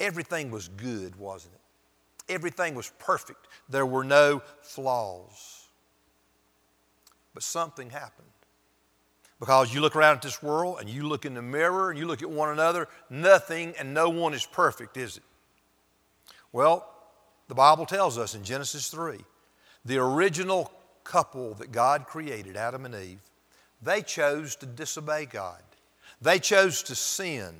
everything 0.00 0.50
was 0.50 0.68
good, 0.68 1.16
wasn't 1.16 1.54
it? 1.54 2.32
Everything 2.32 2.74
was 2.74 2.90
perfect. 2.98 3.46
There 3.68 3.86
were 3.86 4.04
no 4.04 4.42
flaws. 4.62 5.68
But 7.34 7.42
something 7.42 7.90
happened. 7.90 8.26
Because 9.38 9.74
you 9.74 9.80
look 9.80 9.96
around 9.96 10.16
at 10.16 10.22
this 10.22 10.42
world 10.42 10.78
and 10.80 10.88
you 10.88 11.06
look 11.06 11.26
in 11.26 11.34
the 11.34 11.42
mirror 11.42 11.90
and 11.90 11.98
you 11.98 12.06
look 12.06 12.22
at 12.22 12.30
one 12.30 12.50
another, 12.50 12.88
nothing 13.10 13.74
and 13.78 13.92
no 13.92 14.08
one 14.08 14.32
is 14.32 14.46
perfect, 14.46 14.96
is 14.96 15.18
it? 15.18 15.22
Well, 16.52 16.88
the 17.48 17.54
Bible 17.54 17.84
tells 17.84 18.16
us 18.16 18.34
in 18.34 18.44
Genesis 18.44 18.88
3 18.88 19.18
the 19.84 19.98
original 19.98 20.72
couple 21.04 21.54
that 21.54 21.70
God 21.70 22.06
created, 22.06 22.56
Adam 22.56 22.86
and 22.86 22.94
Eve, 22.94 23.20
they 23.82 24.02
chose 24.02 24.56
to 24.56 24.66
disobey 24.66 25.26
God. 25.26 25.62
They 26.22 26.38
chose 26.38 26.82
to 26.84 26.94
sin. 26.94 27.54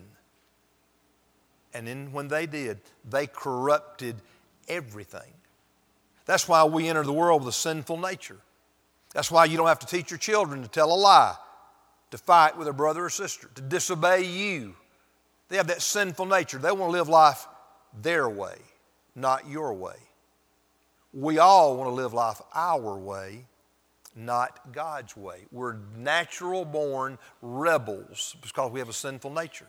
And 1.75 1.87
then 1.87 2.11
when 2.11 2.29
they 2.29 2.47
did, 2.47 2.81
they 3.09 3.27
corrupted 3.27 4.17
everything. 4.67 5.31
That's 6.25 6.49
why 6.49 6.65
we 6.65 6.89
enter 6.89 7.05
the 7.05 7.13
world 7.13 7.45
with 7.45 7.51
a 7.51 7.57
sinful 7.57 7.99
nature. 7.99 8.39
That's 9.13 9.31
why 9.31 9.45
you 9.45 9.59
don't 9.59 9.69
have 9.69 9.79
to 9.81 9.87
teach 9.87 10.11
your 10.11 10.19
children 10.19 10.63
to 10.63 10.69
tell 10.69 10.93
a 10.93 10.97
lie 10.97 11.37
to 12.11 12.19
fight 12.19 12.57
with 12.57 12.69
a 12.69 12.73
brother 12.73 13.05
or 13.05 13.11
sister, 13.11 13.49
to 13.55 13.63
disobey 13.63 14.25
you. 14.25 14.75
They 15.49 15.57
have 15.57 15.69
that 15.69 15.83
sinful 15.83 16.27
nature. 16.27 16.59
They 16.59 16.71
want 16.71 16.93
to 16.93 16.99
live 16.99 17.09
life 17.09 17.47
their 18.01 18.29
way, 18.29 18.57
not 19.15 19.49
your 19.49 19.73
way. 19.75 19.97
We 21.13 21.39
all 21.39 21.77
want 21.77 21.89
to 21.89 21.95
live 21.95 22.13
life 22.13 22.41
our 22.55 22.97
way, 22.99 23.47
not 24.15 24.73
God's 24.73 25.17
way. 25.17 25.47
We're 25.53 25.77
natural 25.97 26.65
born 26.65 27.19
rebels 27.43 28.37
because 28.43 28.71
we 28.73 28.81
have 28.81 28.89
a 28.89 28.95
sinful 28.95 29.31
nature. 29.31 29.67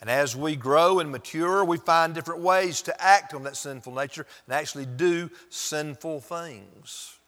And 0.00 0.10
as 0.10 0.36
we 0.36 0.56
grow 0.56 0.98
and 0.98 1.10
mature, 1.10 1.64
we 1.64 1.78
find 1.78 2.14
different 2.14 2.42
ways 2.42 2.82
to 2.82 3.02
act 3.02 3.32
on 3.32 3.44
that 3.44 3.56
sinful 3.56 3.94
nature 3.94 4.26
and 4.46 4.54
actually 4.54 4.86
do 4.86 5.30
sinful 5.48 6.20
things. 6.20 7.18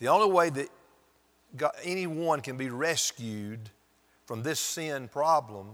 The 0.00 0.08
only 0.08 0.32
way 0.32 0.50
that 0.50 0.68
God, 1.56 1.72
anyone 1.82 2.40
can 2.40 2.56
be 2.56 2.70
rescued 2.70 3.70
from 4.26 4.42
this 4.42 4.60
sin 4.60 5.08
problem 5.08 5.68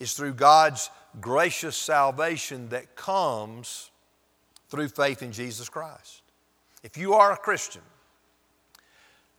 is 0.00 0.14
through 0.14 0.34
God's 0.34 0.90
gracious 1.20 1.76
salvation 1.76 2.68
that 2.70 2.96
comes 2.96 3.90
through 4.68 4.88
faith 4.88 5.22
in 5.22 5.32
Jesus 5.32 5.68
Christ. 5.68 6.22
If 6.82 6.96
you 6.96 7.14
are 7.14 7.32
a 7.32 7.36
Christian, 7.36 7.82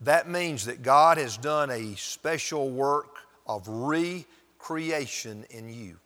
that 0.01 0.29
means 0.29 0.65
that 0.65 0.81
God 0.81 1.17
has 1.17 1.37
done 1.37 1.69
a 1.69 1.95
special 1.95 2.69
work 2.69 3.17
of 3.45 3.67
recreation 3.67 5.45
in 5.49 5.69
you. 5.69 5.97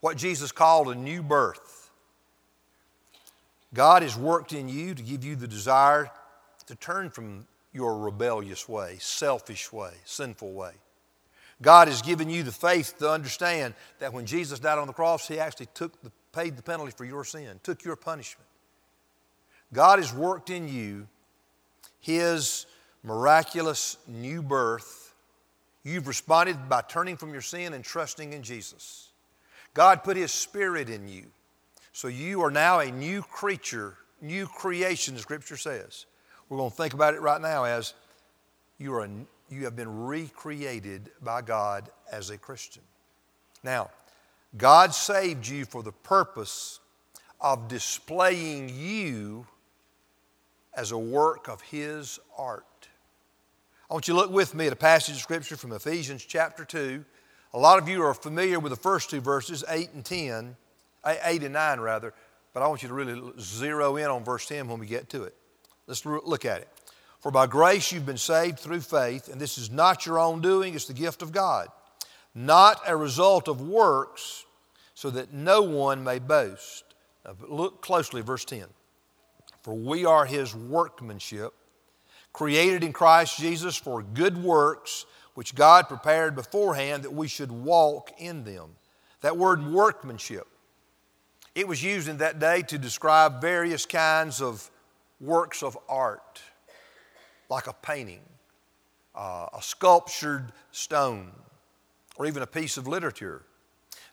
What 0.00 0.16
Jesus 0.16 0.50
called 0.50 0.88
a 0.88 0.94
new 0.94 1.22
birth. 1.22 1.90
God 3.74 4.02
has 4.02 4.16
worked 4.16 4.52
in 4.52 4.68
you 4.68 4.94
to 4.94 5.02
give 5.02 5.24
you 5.24 5.36
the 5.36 5.46
desire 5.46 6.10
to 6.66 6.74
turn 6.74 7.10
from 7.10 7.46
your 7.72 7.98
rebellious 7.98 8.68
way, 8.68 8.96
selfish 9.00 9.72
way, 9.72 9.92
sinful 10.04 10.52
way. 10.52 10.72
God 11.62 11.88
has 11.88 12.02
given 12.02 12.28
you 12.28 12.42
the 12.42 12.52
faith 12.52 12.98
to 12.98 13.10
understand 13.10 13.74
that 14.00 14.12
when 14.12 14.26
Jesus 14.26 14.58
died 14.58 14.78
on 14.78 14.88
the 14.88 14.92
cross, 14.92 15.28
He 15.28 15.38
actually 15.38 15.68
took 15.74 16.00
the, 16.02 16.10
paid 16.32 16.56
the 16.56 16.62
penalty 16.62 16.92
for 16.94 17.04
your 17.04 17.24
sin, 17.24 17.60
took 17.62 17.84
your 17.84 17.96
punishment. 17.96 18.48
God 19.72 19.98
has 19.98 20.12
worked 20.12 20.50
in 20.50 20.68
you 20.68 21.06
His 22.00 22.66
miraculous 23.02 23.96
new 24.06 24.42
birth. 24.42 25.14
You've 25.84 26.08
responded 26.08 26.68
by 26.68 26.82
turning 26.82 27.16
from 27.16 27.32
your 27.32 27.42
sin 27.42 27.72
and 27.72 27.84
trusting 27.84 28.32
in 28.32 28.42
Jesus. 28.42 29.08
God 29.72 30.04
put 30.04 30.16
His 30.16 30.32
Spirit 30.32 30.90
in 30.90 31.08
you. 31.08 31.26
So 31.92 32.08
you 32.08 32.42
are 32.42 32.50
now 32.50 32.80
a 32.80 32.90
new 32.90 33.22
creature, 33.22 33.94
new 34.20 34.46
creation, 34.46 35.14
the 35.14 35.20
Scripture 35.20 35.56
says. 35.56 36.06
We're 36.52 36.58
going 36.58 36.70
to 36.70 36.76
think 36.76 36.92
about 36.92 37.14
it 37.14 37.22
right 37.22 37.40
now 37.40 37.64
as 37.64 37.94
you, 38.76 38.92
are 38.92 39.04
a, 39.06 39.08
you 39.48 39.64
have 39.64 39.74
been 39.74 40.04
recreated 40.04 41.10
by 41.22 41.40
God 41.40 41.88
as 42.12 42.28
a 42.28 42.36
Christian. 42.36 42.82
Now, 43.64 43.88
God 44.58 44.92
saved 44.92 45.48
you 45.48 45.64
for 45.64 45.82
the 45.82 45.92
purpose 45.92 46.80
of 47.40 47.68
displaying 47.68 48.68
you 48.68 49.46
as 50.74 50.92
a 50.92 50.98
work 50.98 51.48
of 51.48 51.62
His 51.62 52.20
art. 52.36 52.66
I 53.90 53.94
want 53.94 54.06
you 54.06 54.12
to 54.12 54.20
look 54.20 54.30
with 54.30 54.54
me 54.54 54.66
at 54.66 54.74
a 54.74 54.76
passage 54.76 55.14
of 55.14 55.22
Scripture 55.22 55.56
from 55.56 55.72
Ephesians 55.72 56.22
chapter 56.22 56.66
2. 56.66 57.02
A 57.54 57.58
lot 57.58 57.78
of 57.78 57.88
you 57.88 58.02
are 58.02 58.12
familiar 58.12 58.60
with 58.60 58.72
the 58.72 58.76
first 58.76 59.08
two 59.08 59.22
verses, 59.22 59.64
8 59.66 59.88
and 59.94 60.04
10, 60.04 60.54
8 61.06 61.44
and 61.44 61.54
9 61.54 61.80
rather, 61.80 62.12
but 62.52 62.62
I 62.62 62.66
want 62.66 62.82
you 62.82 62.88
to 62.88 62.94
really 62.94 63.32
zero 63.40 63.96
in 63.96 64.10
on 64.10 64.22
verse 64.22 64.44
10 64.48 64.68
when 64.68 64.78
we 64.78 64.84
get 64.86 65.08
to 65.08 65.22
it. 65.22 65.34
Let's 65.86 66.04
look 66.04 66.44
at 66.44 66.60
it. 66.60 66.68
For 67.20 67.30
by 67.30 67.46
grace 67.46 67.92
you've 67.92 68.06
been 68.06 68.18
saved 68.18 68.58
through 68.58 68.80
faith, 68.80 69.28
and 69.28 69.40
this 69.40 69.58
is 69.58 69.70
not 69.70 70.06
your 70.06 70.18
own 70.18 70.40
doing, 70.40 70.74
it's 70.74 70.86
the 70.86 70.92
gift 70.92 71.22
of 71.22 71.30
God, 71.30 71.68
not 72.34 72.80
a 72.86 72.96
result 72.96 73.46
of 73.48 73.60
works, 73.60 74.44
so 74.94 75.10
that 75.10 75.32
no 75.32 75.62
one 75.62 76.02
may 76.02 76.18
boast. 76.18 76.84
Now, 77.24 77.36
look 77.48 77.80
closely, 77.80 78.22
verse 78.22 78.44
10. 78.44 78.64
For 79.62 79.74
we 79.74 80.04
are 80.04 80.24
his 80.24 80.54
workmanship 80.54 81.54
created 82.32 82.82
in 82.82 82.92
Christ 82.92 83.38
Jesus 83.38 83.76
for 83.76 84.02
good 84.02 84.42
works, 84.42 85.06
which 85.34 85.54
God 85.54 85.88
prepared 85.88 86.34
beforehand 86.34 87.04
that 87.04 87.12
we 87.12 87.28
should 87.28 87.52
walk 87.52 88.10
in 88.18 88.44
them. 88.44 88.70
That 89.20 89.36
word 89.36 89.64
workmanship, 89.64 90.46
it 91.54 91.68
was 91.68 91.82
used 91.82 92.08
in 92.08 92.18
that 92.18 92.38
day 92.38 92.62
to 92.62 92.78
describe 92.78 93.40
various 93.40 93.86
kinds 93.86 94.40
of 94.42 94.68
works 95.22 95.62
of 95.62 95.78
art, 95.88 96.42
like 97.48 97.68
a 97.68 97.72
painting, 97.72 98.22
uh, 99.14 99.46
a 99.56 99.62
sculptured 99.62 100.52
stone, 100.72 101.30
or 102.16 102.26
even 102.26 102.42
a 102.42 102.46
piece 102.46 102.76
of 102.76 102.86
literature. 102.86 103.42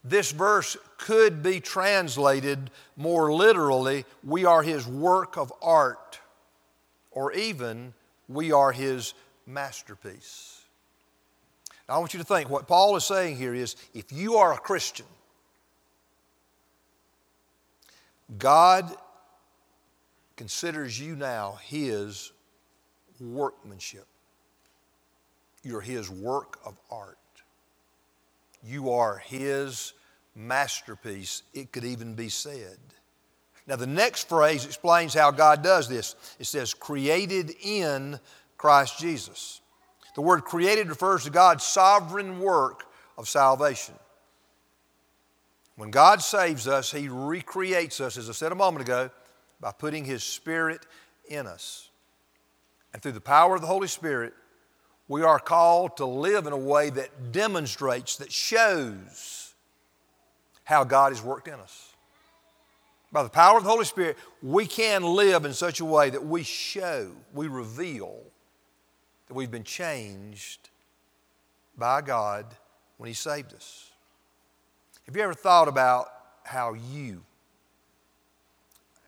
This 0.03 0.31
verse 0.31 0.77
could 0.97 1.43
be 1.43 1.59
translated 1.59 2.71
more 2.95 3.33
literally 3.33 4.05
we 4.23 4.45
are 4.45 4.63
his 4.63 4.87
work 4.87 5.35
of 5.35 5.51
art, 5.61 6.19
or 7.11 7.33
even 7.33 7.93
we 8.29 8.51
are 8.51 8.71
his 8.71 9.13
masterpiece. 9.45 10.61
Now, 11.87 11.95
I 11.95 11.97
want 11.97 12.13
you 12.13 12.19
to 12.19 12.25
think 12.25 12.49
what 12.49 12.67
Paul 12.67 12.95
is 12.95 13.03
saying 13.03 13.37
here 13.37 13.55
is 13.55 13.75
if 13.95 14.11
you 14.11 14.35
are 14.35 14.53
a 14.53 14.57
Christian, 14.57 15.07
God 18.37 18.95
considers 20.39 20.97
you 20.97 21.17
now 21.17 21.59
his 21.65 22.31
workmanship. 23.19 24.05
You're 25.63 25.81
his 25.81 26.09
work 26.09 26.61
of 26.65 26.79
art. 26.89 27.17
You 28.63 28.91
are 28.91 29.17
his 29.17 29.91
masterpiece, 30.33 31.43
it 31.53 31.73
could 31.73 31.83
even 31.83 32.13
be 32.13 32.29
said. 32.29 32.77
Now, 33.67 33.75
the 33.75 33.85
next 33.85 34.29
phrase 34.29 34.63
explains 34.63 35.13
how 35.13 35.29
God 35.31 35.61
does 35.61 35.89
this. 35.89 36.15
It 36.39 36.45
says, 36.45 36.73
created 36.73 37.51
in 37.61 38.17
Christ 38.57 38.97
Jesus. 38.97 39.59
The 40.15 40.21
word 40.21 40.45
created 40.45 40.87
refers 40.87 41.25
to 41.25 41.31
God's 41.31 41.65
sovereign 41.65 42.39
work 42.39 42.85
of 43.17 43.27
salvation. 43.27 43.95
When 45.75 45.91
God 45.91 46.21
saves 46.21 46.65
us, 46.65 46.93
He 46.93 47.09
recreates 47.09 47.99
us, 47.99 48.15
as 48.15 48.29
I 48.29 48.31
said 48.31 48.53
a 48.53 48.55
moment 48.55 48.87
ago, 48.87 49.09
by 49.59 49.71
putting 49.71 50.05
His 50.05 50.23
Spirit 50.23 50.85
in 51.27 51.47
us. 51.47 51.89
And 52.93 53.01
through 53.01 53.11
the 53.13 53.21
power 53.21 53.55
of 53.55 53.61
the 53.61 53.67
Holy 53.67 53.87
Spirit, 53.87 54.33
we 55.07 55.23
are 55.23 55.39
called 55.39 55.97
to 55.97 56.05
live 56.05 56.47
in 56.47 56.53
a 56.53 56.57
way 56.57 56.89
that 56.91 57.31
demonstrates, 57.31 58.17
that 58.17 58.31
shows 58.31 59.53
how 60.63 60.83
God 60.83 61.11
has 61.11 61.21
worked 61.21 61.47
in 61.47 61.55
us. 61.55 61.93
By 63.11 63.23
the 63.23 63.29
power 63.29 63.57
of 63.57 63.63
the 63.63 63.69
Holy 63.69 63.85
Spirit, 63.85 64.17
we 64.43 64.67
can 64.67 65.03
live 65.03 65.45
in 65.45 65.53
such 65.53 65.79
a 65.79 65.85
way 65.85 66.11
that 66.11 66.23
we 66.23 66.43
show, 66.43 67.11
we 67.33 67.47
reveal 67.47 68.19
that 69.27 69.33
we've 69.33 69.49
been 69.49 69.63
changed 69.63 70.69
by 71.75 72.01
God 72.01 72.45
when 72.97 73.07
He 73.07 73.15
saved 73.15 73.53
us. 73.53 73.89
Have 75.07 75.15
you 75.15 75.23
ever 75.23 75.33
thought 75.33 75.67
about 75.67 76.07
how 76.43 76.73
you, 76.73 77.23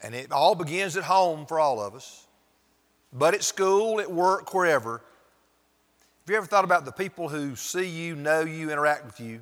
and 0.03 0.15
it 0.15 0.31
all 0.31 0.55
begins 0.55 0.97
at 0.97 1.03
home 1.03 1.45
for 1.45 1.59
all 1.59 1.81
of 1.81 1.95
us, 1.95 2.27
but 3.13 3.33
at 3.33 3.43
school, 3.43 3.99
at 3.99 4.11
work, 4.11 4.53
wherever, 4.53 5.01
have 6.21 6.29
you 6.29 6.37
ever 6.37 6.45
thought 6.45 6.63
about 6.63 6.85
the 6.85 6.91
people 6.91 7.29
who 7.29 7.55
see 7.55 7.87
you, 7.87 8.15
know 8.15 8.41
you, 8.41 8.71
interact 8.71 9.05
with 9.05 9.19
you? 9.19 9.41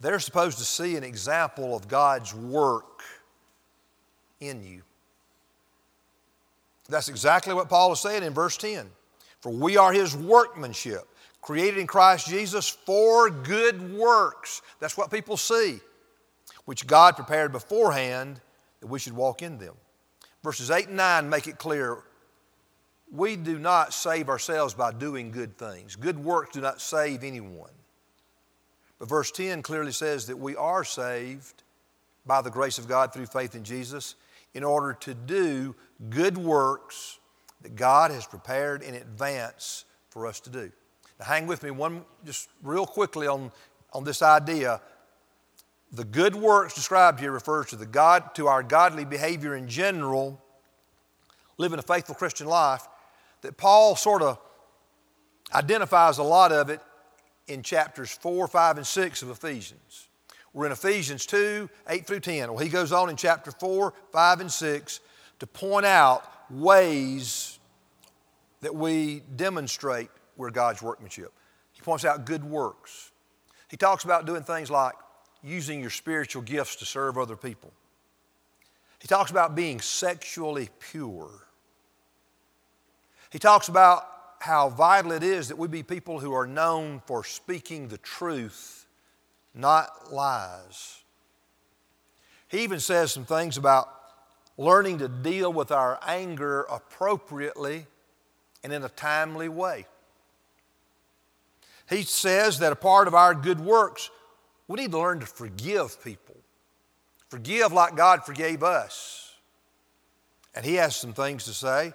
They're 0.00 0.20
supposed 0.20 0.58
to 0.58 0.64
see 0.64 0.96
an 0.96 1.04
example 1.04 1.74
of 1.74 1.88
God's 1.88 2.34
work 2.34 3.02
in 4.40 4.62
you. 4.62 4.82
That's 6.88 7.08
exactly 7.08 7.54
what 7.54 7.68
Paul 7.68 7.92
is 7.92 8.00
saying 8.00 8.22
in 8.22 8.32
verse 8.32 8.56
10. 8.56 8.88
For 9.40 9.50
we 9.50 9.76
are 9.76 9.92
his 9.92 10.16
workmanship, 10.16 11.06
created 11.40 11.78
in 11.78 11.86
Christ 11.86 12.28
Jesus 12.28 12.68
for 12.68 13.30
good 13.30 13.94
works. 13.94 14.62
That's 14.80 14.96
what 14.96 15.10
people 15.10 15.36
see, 15.36 15.80
which 16.64 16.86
God 16.86 17.16
prepared 17.16 17.52
beforehand 17.52 18.40
that 18.80 18.86
we 18.86 18.98
should 18.98 19.14
walk 19.14 19.42
in 19.42 19.58
them. 19.58 19.74
Verses 20.42 20.70
8 20.70 20.88
and 20.88 20.96
9 20.96 21.28
make 21.28 21.46
it 21.46 21.58
clear 21.58 22.04
we 23.10 23.36
do 23.36 23.58
not 23.58 23.94
save 23.94 24.28
ourselves 24.28 24.74
by 24.74 24.92
doing 24.92 25.30
good 25.30 25.56
things. 25.56 25.96
Good 25.96 26.22
works 26.22 26.54
do 26.54 26.60
not 26.60 26.80
save 26.80 27.24
anyone. 27.24 27.70
But 28.98 29.08
verse 29.08 29.30
10 29.30 29.62
clearly 29.62 29.92
says 29.92 30.26
that 30.26 30.36
we 30.36 30.56
are 30.56 30.84
saved 30.84 31.62
by 32.26 32.42
the 32.42 32.50
grace 32.50 32.78
of 32.78 32.88
God 32.88 33.12
through 33.12 33.26
faith 33.26 33.54
in 33.54 33.64
Jesus 33.64 34.14
in 34.54 34.64
order 34.64 34.92
to 35.00 35.14
do 35.14 35.74
good 36.10 36.36
works 36.36 37.18
that 37.62 37.76
God 37.76 38.10
has 38.10 38.26
prepared 38.26 38.82
in 38.82 38.94
advance 38.94 39.84
for 40.10 40.26
us 40.26 40.40
to 40.40 40.50
do. 40.50 40.70
Now, 41.18 41.26
hang 41.26 41.46
with 41.46 41.62
me 41.62 41.70
one 41.70 42.04
just 42.24 42.48
real 42.62 42.86
quickly 42.86 43.26
on, 43.26 43.50
on 43.92 44.04
this 44.04 44.22
idea. 44.22 44.80
The 45.92 46.04
good 46.04 46.34
works 46.34 46.74
described 46.74 47.18
here 47.20 47.32
refers 47.32 47.66
to 47.66 47.76
the 47.76 47.86
God 47.86 48.34
to 48.34 48.46
our 48.46 48.62
godly 48.62 49.04
behavior 49.04 49.56
in 49.56 49.68
general, 49.68 50.42
living 51.56 51.78
a 51.78 51.82
faithful 51.82 52.14
Christian 52.14 52.46
life. 52.46 52.86
That 53.40 53.56
Paul 53.56 53.96
sort 53.96 54.20
of 54.20 54.38
identifies 55.54 56.18
a 56.18 56.22
lot 56.22 56.52
of 56.52 56.68
it 56.68 56.80
in 57.46 57.62
chapters 57.62 58.10
4, 58.10 58.48
5, 58.48 58.76
and 58.76 58.86
6 58.86 59.22
of 59.22 59.30
Ephesians. 59.30 60.08
We're 60.52 60.66
in 60.66 60.72
Ephesians 60.72 61.24
2, 61.24 61.70
8 61.88 62.06
through 62.06 62.20
10. 62.20 62.50
Well, 62.52 62.58
he 62.58 62.68
goes 62.68 62.92
on 62.92 63.08
in 63.08 63.16
chapter 63.16 63.50
4, 63.50 63.94
5, 64.12 64.40
and 64.40 64.52
6 64.52 65.00
to 65.38 65.46
point 65.46 65.86
out 65.86 66.24
ways 66.50 67.58
that 68.60 68.74
we 68.74 69.22
demonstrate 69.36 70.10
we're 70.36 70.50
God's 70.50 70.82
workmanship. 70.82 71.32
He 71.72 71.80
points 71.80 72.04
out 72.04 72.26
good 72.26 72.44
works. 72.44 73.12
He 73.68 73.76
talks 73.76 74.04
about 74.04 74.26
doing 74.26 74.42
things 74.42 74.70
like 74.70 74.94
using 75.42 75.80
your 75.80 75.90
spiritual 75.90 76.42
gifts 76.42 76.76
to 76.76 76.84
serve 76.84 77.16
other 77.18 77.36
people. 77.36 77.72
He 78.98 79.06
talks 79.06 79.30
about 79.30 79.54
being 79.54 79.80
sexually 79.80 80.70
pure. 80.80 81.30
He 83.30 83.38
talks 83.38 83.68
about 83.68 84.04
how 84.40 84.68
vital 84.68 85.12
it 85.12 85.22
is 85.22 85.48
that 85.48 85.58
we 85.58 85.68
be 85.68 85.82
people 85.82 86.20
who 86.20 86.32
are 86.32 86.46
known 86.46 87.02
for 87.06 87.24
speaking 87.24 87.88
the 87.88 87.98
truth 87.98 88.86
not 89.54 90.12
lies. 90.12 91.02
He 92.48 92.60
even 92.60 92.80
says 92.80 93.12
some 93.12 93.24
things 93.24 93.56
about 93.56 93.88
learning 94.56 94.98
to 94.98 95.08
deal 95.08 95.52
with 95.52 95.70
our 95.70 95.98
anger 96.06 96.62
appropriately 96.62 97.86
and 98.64 98.72
in 98.72 98.82
a 98.84 98.88
timely 98.88 99.48
way. 99.48 99.86
He 101.88 102.02
says 102.02 102.58
that 102.58 102.72
a 102.72 102.76
part 102.76 103.08
of 103.08 103.14
our 103.14 103.34
good 103.34 103.60
works, 103.60 104.10
we 104.68 104.76
need 104.76 104.92
to 104.92 104.98
learn 104.98 105.20
to 105.20 105.26
forgive 105.26 106.02
people. 106.04 106.36
Forgive 107.28 107.72
like 107.72 107.96
God 107.96 108.24
forgave 108.24 108.62
us. 108.62 109.34
And 110.54 110.64
he 110.64 110.74
has 110.74 110.94
some 110.96 111.12
things 111.12 111.44
to 111.44 111.52
say 111.52 111.92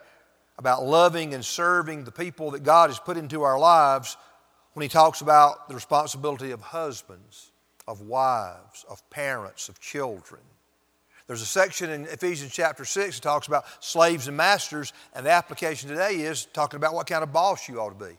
about 0.58 0.84
loving 0.84 1.34
and 1.34 1.44
serving 1.44 2.04
the 2.04 2.12
people 2.12 2.52
that 2.52 2.64
God 2.64 2.90
has 2.90 3.00
put 3.00 3.18
into 3.18 3.44
our 3.44 3.58
lives 3.58 4.18
when 4.74 4.82
he 4.82 4.90
talks 4.90 5.22
about 5.22 5.68
the 5.68 5.76
responsibility 5.76 6.52
of 6.52 6.62
husbands 6.62 7.52
of 7.88 8.02
wives, 8.02 8.86
of 8.90 9.08
parents, 9.10 9.70
of 9.70 9.80
children. 9.80 10.42
There's 11.28 11.42
a 11.42 11.46
section 11.46 11.90
in 11.90 12.06
Ephesians 12.06 12.54
chapter 12.54 12.86
6 12.86 13.16
that 13.16 13.22
talks 13.22 13.48
about 13.48 13.66
slaves 13.84 14.28
and 14.28 14.36
masters, 14.36 14.94
and 15.14 15.26
the 15.26 15.32
application 15.32 15.90
today 15.90 16.16
is 16.16 16.46
talking 16.46 16.78
about 16.78 16.94
what 16.94 17.08
kind 17.08 17.24
of 17.24 17.32
boss 17.32 17.68
you 17.70 17.80
ought 17.80 17.98
to 17.98 18.06
be, 18.06 18.18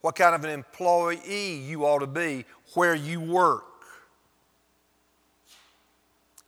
what 0.00 0.14
kind 0.14 0.34
of 0.34 0.44
an 0.44 0.50
employee 0.50 1.56
you 1.56 1.84
ought 1.84 2.00
to 2.00 2.06
be 2.06 2.44
where 2.74 2.94
you 2.94 3.20
work. 3.20 3.64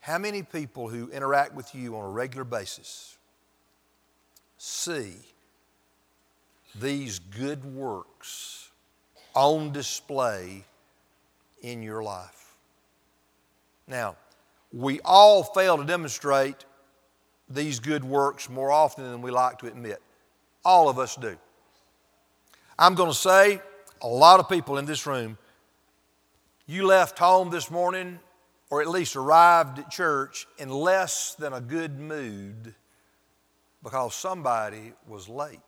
How 0.01 0.19
many 0.19 0.43
people 0.43 0.89
who 0.89 1.11
interact 1.11 1.55
with 1.55 1.75
you 1.75 1.97
on 1.97 2.05
a 2.05 2.09
regular 2.09 2.45
basis 2.45 3.19
see 4.57 5.15
these 6.79 7.19
good 7.19 7.65
works 7.65 8.71
on 9.35 9.73
display 9.73 10.65
in 11.63 11.83
your 11.83 12.03
life? 12.03 12.57
Now, 13.87 14.17
we 14.73 15.01
all 15.05 15.43
fail 15.43 15.77
to 15.77 15.85
demonstrate 15.85 16.65
these 17.49 17.81
good 17.81 18.05
works 18.05 18.49
more 18.49 18.71
often 18.71 19.05
than 19.05 19.21
we 19.21 19.31
like 19.31 19.59
to 19.59 19.67
admit. 19.67 20.01
All 20.65 20.89
of 20.89 20.99
us 20.99 21.17
do. 21.17 21.37
I'm 22.79 22.95
going 22.95 23.11
to 23.11 23.17
say, 23.17 23.61
a 24.01 24.07
lot 24.07 24.41
of 24.41 24.49
people 24.49 24.79
in 24.79 24.87
this 24.87 25.07
room, 25.07 25.37
you 26.67 26.87
left 26.87 27.19
home 27.19 27.51
this 27.51 27.71
morning, 27.71 28.21
or 28.70 28.80
at 28.80 28.88
least 28.88 29.16
arrived 29.16 29.80
at 29.80 29.90
church, 29.90 30.46
in 30.59 30.70
less 30.70 31.35
than 31.35 31.52
a 31.52 31.61
good 31.61 31.98
mood 31.98 32.74
because 33.83 34.14
somebody 34.14 34.92
was 35.06 35.28
late. 35.28 35.59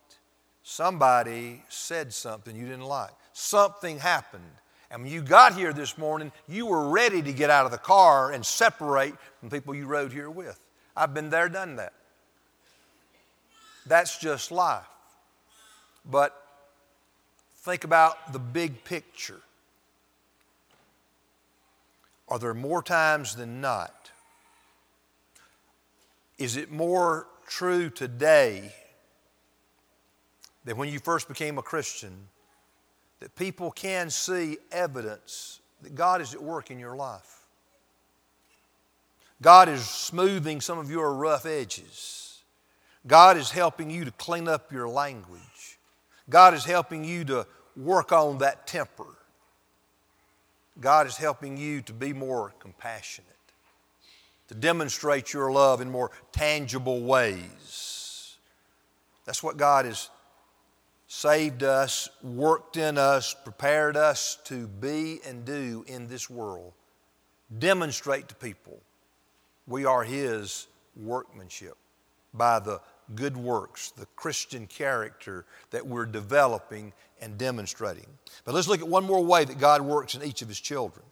Somebody 0.62 1.62
said 1.68 2.12
something 2.12 2.54
you 2.54 2.66
didn't 2.66 2.84
like. 2.84 3.10
Something 3.32 3.98
happened. 3.98 4.44
And 4.90 5.02
when 5.02 5.12
you 5.12 5.22
got 5.22 5.54
here 5.54 5.72
this 5.72 5.98
morning, 5.98 6.30
you 6.46 6.66
were 6.66 6.90
ready 6.90 7.22
to 7.22 7.32
get 7.32 7.50
out 7.50 7.64
of 7.64 7.72
the 7.72 7.78
car 7.78 8.30
and 8.32 8.44
separate 8.44 9.14
from 9.40 9.50
people 9.50 9.74
you 9.74 9.86
rode 9.86 10.12
here 10.12 10.30
with. 10.30 10.60
I've 10.96 11.14
been 11.14 11.30
there, 11.30 11.48
done 11.48 11.76
that. 11.76 11.94
That's 13.86 14.18
just 14.18 14.52
life. 14.52 14.84
But 16.08 16.36
think 17.56 17.84
about 17.84 18.32
the 18.32 18.38
big 18.38 18.84
picture. 18.84 19.40
Are 22.32 22.38
there 22.38 22.54
more 22.54 22.82
times 22.82 23.36
than 23.36 23.60
not? 23.60 24.10
Is 26.38 26.56
it 26.56 26.70
more 26.70 27.26
true 27.46 27.90
today 27.90 28.72
than 30.64 30.78
when 30.78 30.88
you 30.88 30.98
first 30.98 31.28
became 31.28 31.58
a 31.58 31.62
Christian 31.62 32.28
that 33.20 33.36
people 33.36 33.70
can 33.70 34.08
see 34.08 34.56
evidence 34.70 35.60
that 35.82 35.94
God 35.94 36.22
is 36.22 36.32
at 36.32 36.42
work 36.42 36.70
in 36.70 36.78
your 36.78 36.96
life? 36.96 37.44
God 39.42 39.68
is 39.68 39.86
smoothing 39.86 40.62
some 40.62 40.78
of 40.78 40.90
your 40.90 41.12
rough 41.12 41.44
edges. 41.44 42.40
God 43.06 43.36
is 43.36 43.50
helping 43.50 43.90
you 43.90 44.06
to 44.06 44.10
clean 44.12 44.48
up 44.48 44.72
your 44.72 44.88
language. 44.88 45.78
God 46.30 46.54
is 46.54 46.64
helping 46.64 47.04
you 47.04 47.26
to 47.26 47.46
work 47.76 48.10
on 48.10 48.38
that 48.38 48.66
temper. 48.66 49.18
God 50.80 51.06
is 51.06 51.16
helping 51.16 51.56
you 51.56 51.82
to 51.82 51.92
be 51.92 52.12
more 52.12 52.52
compassionate, 52.58 53.28
to 54.48 54.54
demonstrate 54.54 55.32
your 55.32 55.52
love 55.52 55.80
in 55.80 55.90
more 55.90 56.10
tangible 56.32 57.02
ways. 57.02 58.36
That's 59.24 59.42
what 59.42 59.56
God 59.56 59.84
has 59.84 60.08
saved 61.06 61.62
us, 61.62 62.08
worked 62.22 62.76
in 62.76 62.96
us, 62.96 63.34
prepared 63.44 63.96
us 63.96 64.38
to 64.44 64.66
be 64.66 65.20
and 65.26 65.44
do 65.44 65.84
in 65.86 66.08
this 66.08 66.30
world. 66.30 66.72
Demonstrate 67.58 68.28
to 68.28 68.34
people 68.34 68.80
we 69.66 69.84
are 69.84 70.02
His 70.02 70.68
workmanship 70.96 71.76
by 72.34 72.58
the 72.58 72.80
good 73.14 73.36
works, 73.36 73.90
the 73.90 74.06
Christian 74.16 74.66
character 74.66 75.44
that 75.70 75.86
we're 75.86 76.06
developing 76.06 76.92
and 77.20 77.38
demonstrating. 77.38 78.06
But 78.44 78.54
let's 78.54 78.68
look 78.68 78.80
at 78.80 78.88
one 78.88 79.04
more 79.04 79.24
way 79.24 79.44
that 79.44 79.58
God 79.58 79.82
works 79.82 80.14
in 80.14 80.22
each 80.22 80.42
of 80.42 80.48
His 80.48 80.60
children. 80.60 81.04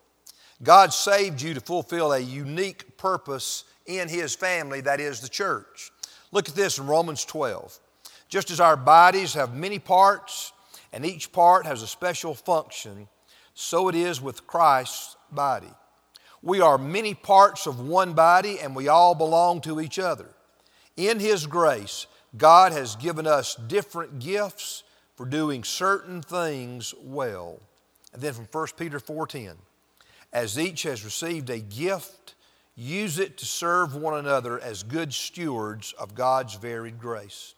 God 0.62 0.92
saved 0.92 1.40
you 1.40 1.54
to 1.54 1.60
fulfill 1.60 2.12
a 2.12 2.18
unique 2.18 2.96
purpose 2.98 3.64
in 3.86 4.08
His 4.08 4.34
family, 4.34 4.80
that 4.82 5.00
is 5.00 5.20
the 5.20 5.28
church. 5.28 5.90
Look 6.32 6.48
at 6.48 6.54
this 6.54 6.78
in 6.78 6.86
Romans 6.86 7.24
12. 7.24 7.78
Just 8.28 8.50
as 8.50 8.60
our 8.60 8.76
bodies 8.76 9.34
have 9.34 9.54
many 9.54 9.78
parts 9.78 10.52
and 10.92 11.04
each 11.04 11.32
part 11.32 11.66
has 11.66 11.82
a 11.82 11.86
special 11.86 12.34
function, 12.34 13.08
so 13.54 13.88
it 13.88 13.94
is 13.94 14.20
with 14.20 14.46
Christ's 14.46 15.16
body. 15.32 15.72
We 16.42 16.60
are 16.60 16.78
many 16.78 17.14
parts 17.14 17.66
of 17.66 17.86
one 17.86 18.14
body 18.14 18.58
and 18.60 18.74
we 18.74 18.88
all 18.88 19.14
belong 19.14 19.60
to 19.62 19.80
each 19.80 19.98
other. 19.98 20.28
In 21.00 21.18
His 21.18 21.46
grace, 21.46 22.06
God 22.36 22.72
has 22.72 22.94
given 22.94 23.26
us 23.26 23.54
different 23.54 24.18
gifts 24.18 24.82
for 25.16 25.24
doing 25.24 25.64
certain 25.64 26.20
things 26.20 26.92
well. 27.02 27.58
And 28.12 28.20
then 28.20 28.34
from 28.34 28.46
1 28.52 28.76
Peter 28.76 29.00
4:10, 29.00 29.56
as 30.30 30.58
each 30.58 30.82
has 30.82 31.02
received 31.02 31.48
a 31.48 31.58
gift, 31.58 32.34
use 32.76 33.18
it 33.18 33.38
to 33.38 33.46
serve 33.46 33.94
one 33.94 34.18
another 34.18 34.60
as 34.60 34.82
good 34.82 35.14
stewards 35.14 35.94
of 35.94 36.14
God's 36.14 36.56
varied 36.56 37.00
grace. 37.00 37.54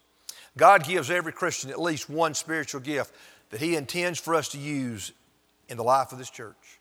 God 0.55 0.85
gives 0.85 1.11
every 1.11 1.33
Christian 1.33 1.69
at 1.69 1.81
least 1.81 2.09
one 2.09 2.33
spiritual 2.35 2.79
gift 2.79 3.13
that 3.49 3.59
He 3.59 3.75
intends 3.75 4.21
for 4.21 4.35
us 4.35 4.47
to 4.49 4.57
use 4.57 5.11
in 5.67 5.75
the 5.75 5.83
life 5.83 6.13
of 6.13 6.17
this 6.17 6.29
church, 6.29 6.79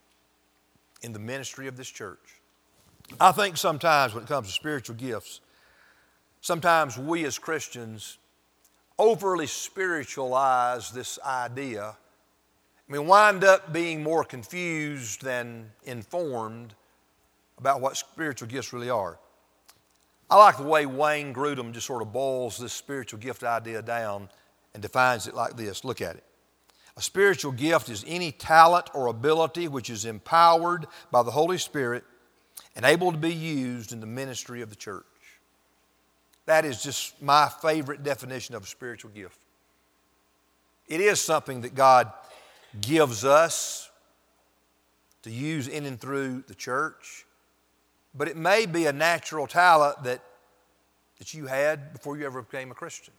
in 1.02 1.12
the 1.12 1.18
ministry 1.18 1.66
of 1.66 1.76
this 1.76 1.90
church. 1.90 2.40
I 3.20 3.32
think 3.32 3.56
sometimes 3.56 4.14
when 4.14 4.22
it 4.22 4.28
comes 4.28 4.46
to 4.46 4.52
spiritual 4.52 4.94
gifts, 4.94 5.40
Sometimes 6.42 6.98
we 6.98 7.24
as 7.24 7.38
Christians 7.38 8.18
overly 8.98 9.46
spiritualize 9.46 10.90
this 10.90 11.20
idea. 11.24 11.96
We 12.88 12.98
wind 12.98 13.44
up 13.44 13.72
being 13.72 14.02
more 14.02 14.24
confused 14.24 15.22
than 15.22 15.70
informed 15.84 16.74
about 17.58 17.80
what 17.80 17.96
spiritual 17.96 18.48
gifts 18.48 18.72
really 18.72 18.90
are. 18.90 19.20
I 20.28 20.36
like 20.36 20.56
the 20.56 20.64
way 20.64 20.84
Wayne 20.84 21.32
Grudem 21.32 21.70
just 21.72 21.86
sort 21.86 22.02
of 22.02 22.12
boils 22.12 22.58
this 22.58 22.72
spiritual 22.72 23.20
gift 23.20 23.44
idea 23.44 23.80
down 23.80 24.28
and 24.74 24.82
defines 24.82 25.28
it 25.28 25.34
like 25.34 25.56
this. 25.56 25.84
Look 25.84 26.00
at 26.00 26.16
it. 26.16 26.24
A 26.96 27.02
spiritual 27.02 27.52
gift 27.52 27.88
is 27.88 28.04
any 28.04 28.32
talent 28.32 28.90
or 28.94 29.06
ability 29.06 29.68
which 29.68 29.90
is 29.90 30.04
empowered 30.04 30.86
by 31.12 31.22
the 31.22 31.30
Holy 31.30 31.56
Spirit 31.56 32.02
and 32.74 32.84
able 32.84 33.12
to 33.12 33.18
be 33.18 33.32
used 33.32 33.92
in 33.92 34.00
the 34.00 34.06
ministry 34.06 34.60
of 34.60 34.70
the 34.70 34.76
church. 34.76 35.04
That 36.46 36.64
is 36.64 36.82
just 36.82 37.20
my 37.22 37.48
favorite 37.62 38.02
definition 38.02 38.54
of 38.54 38.64
a 38.64 38.66
spiritual 38.66 39.10
gift. 39.10 39.38
It 40.88 41.00
is 41.00 41.20
something 41.20 41.62
that 41.62 41.74
God 41.74 42.12
gives 42.80 43.24
us 43.24 43.90
to 45.22 45.30
use 45.30 45.68
in 45.68 45.86
and 45.86 46.00
through 46.00 46.44
the 46.48 46.54
church, 46.54 47.24
but 48.14 48.28
it 48.28 48.36
may 48.36 48.66
be 48.66 48.86
a 48.86 48.92
natural 48.92 49.46
talent 49.46 50.02
that, 50.02 50.22
that 51.18 51.32
you 51.32 51.46
had 51.46 51.92
before 51.92 52.16
you 52.16 52.26
ever 52.26 52.42
became 52.42 52.70
a 52.70 52.74
Christian. 52.74 53.14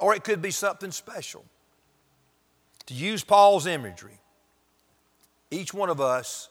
Or 0.00 0.14
it 0.14 0.24
could 0.24 0.42
be 0.42 0.50
something 0.50 0.90
special. 0.90 1.44
To 2.86 2.94
use 2.94 3.22
Paul's 3.22 3.66
imagery, 3.66 4.18
each 5.50 5.72
one 5.72 5.90
of 5.90 6.00
us 6.00 6.48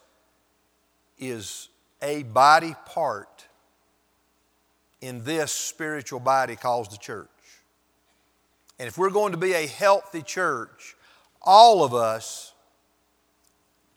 is 1.19 1.69
a 2.01 2.23
body 2.23 2.75
part 2.86 3.47
in 5.03 5.21
this 5.25 5.51
spiritual 5.51 6.21
body 6.21 6.55
called 6.55 6.89
the 6.89 6.97
church. 6.97 7.27
And 8.79 8.87
if 8.87 8.97
we're 8.97 9.09
going 9.09 9.33
to 9.33 9.37
be 9.37 9.51
a 9.51 9.67
healthy 9.67 10.21
church, 10.21 10.95
all 11.41 11.83
of 11.83 11.93
us 11.93 12.53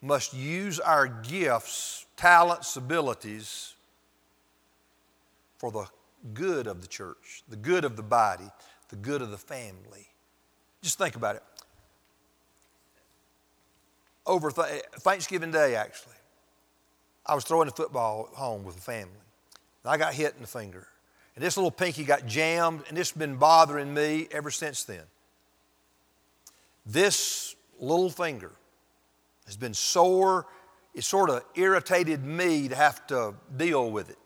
must 0.03 0.35
use 0.35 0.81
our 0.81 1.07
gifts, 1.07 2.07
talents, 2.17 2.77
abilities 2.77 3.75
for 5.59 5.71
the 5.71 5.87
good 6.35 6.67
of 6.67 6.81
the 6.83 6.89
church, 6.89 7.45
the 7.49 7.57
good 7.57 7.85
of 7.85 7.97
the 7.97 8.03
body, 8.03 8.51
the 8.89 8.97
good 8.97 9.23
of 9.23 9.31
the 9.31 9.39
family. 9.39 10.09
Just 10.83 10.99
think 10.99 11.15
about 11.15 11.37
it. 11.37 11.43
Over 14.27 14.51
th- 14.51 14.83
Thanksgiving 14.99 15.53
Day, 15.53 15.77
actually, 15.77 16.17
I 17.25 17.37
was 17.37 17.45
throwing 17.45 17.69
a 17.69 17.73
football 17.73 18.29
home 18.35 18.65
with 18.65 18.75
the 18.75 18.83
family. 18.83 19.13
I 19.85 19.97
got 19.97 20.15
hit 20.15 20.35
in 20.35 20.43
the 20.43 20.49
finger. 20.49 20.89
And 21.37 21.45
this 21.45 21.57
little 21.57 21.71
pinky 21.71 22.05
got 22.05 22.27
jammed, 22.27 22.83
and 22.89 22.99
it's 22.99 23.13
been 23.13 23.37
bothering 23.37 23.93
me 23.93 24.27
ever 24.33 24.51
since 24.51 24.85
then. 24.85 25.03
This 26.87 27.55
little 27.79 28.09
finger 28.09 28.53
has 29.45 29.57
been 29.57 29.75
sore. 29.75 30.47
It 30.95 31.05
sort 31.05 31.29
of 31.29 31.45
irritated 31.55 32.25
me 32.25 32.69
to 32.69 32.75
have 32.75 33.07
to 33.09 33.35
deal 33.55 33.91
with 33.91 34.09
it. 34.09 34.17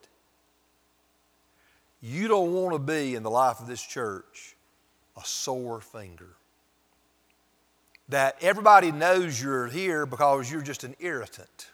You 2.00 2.28
don't 2.28 2.52
want 2.52 2.74
to 2.74 2.78
be 2.78 3.16
in 3.16 3.24
the 3.24 3.30
life 3.30 3.60
of 3.60 3.66
this 3.66 3.82
church 3.82 4.54
a 5.16 5.24
sore 5.24 5.80
finger. 5.80 6.36
That 8.08 8.36
everybody 8.40 8.92
knows 8.92 9.40
you're 9.42 9.66
here 9.66 10.06
because 10.06 10.50
you're 10.50 10.62
just 10.62 10.84
an 10.84 10.94
irritant. 11.00 11.70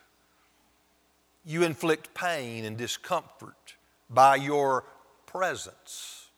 You 1.45 1.63
inflict 1.63 2.15
pain 2.15 2.65
and 2.65 2.77
discomfort 2.77 3.75
by 4.09 4.37
your 4.37 4.85
presence. 5.27 6.29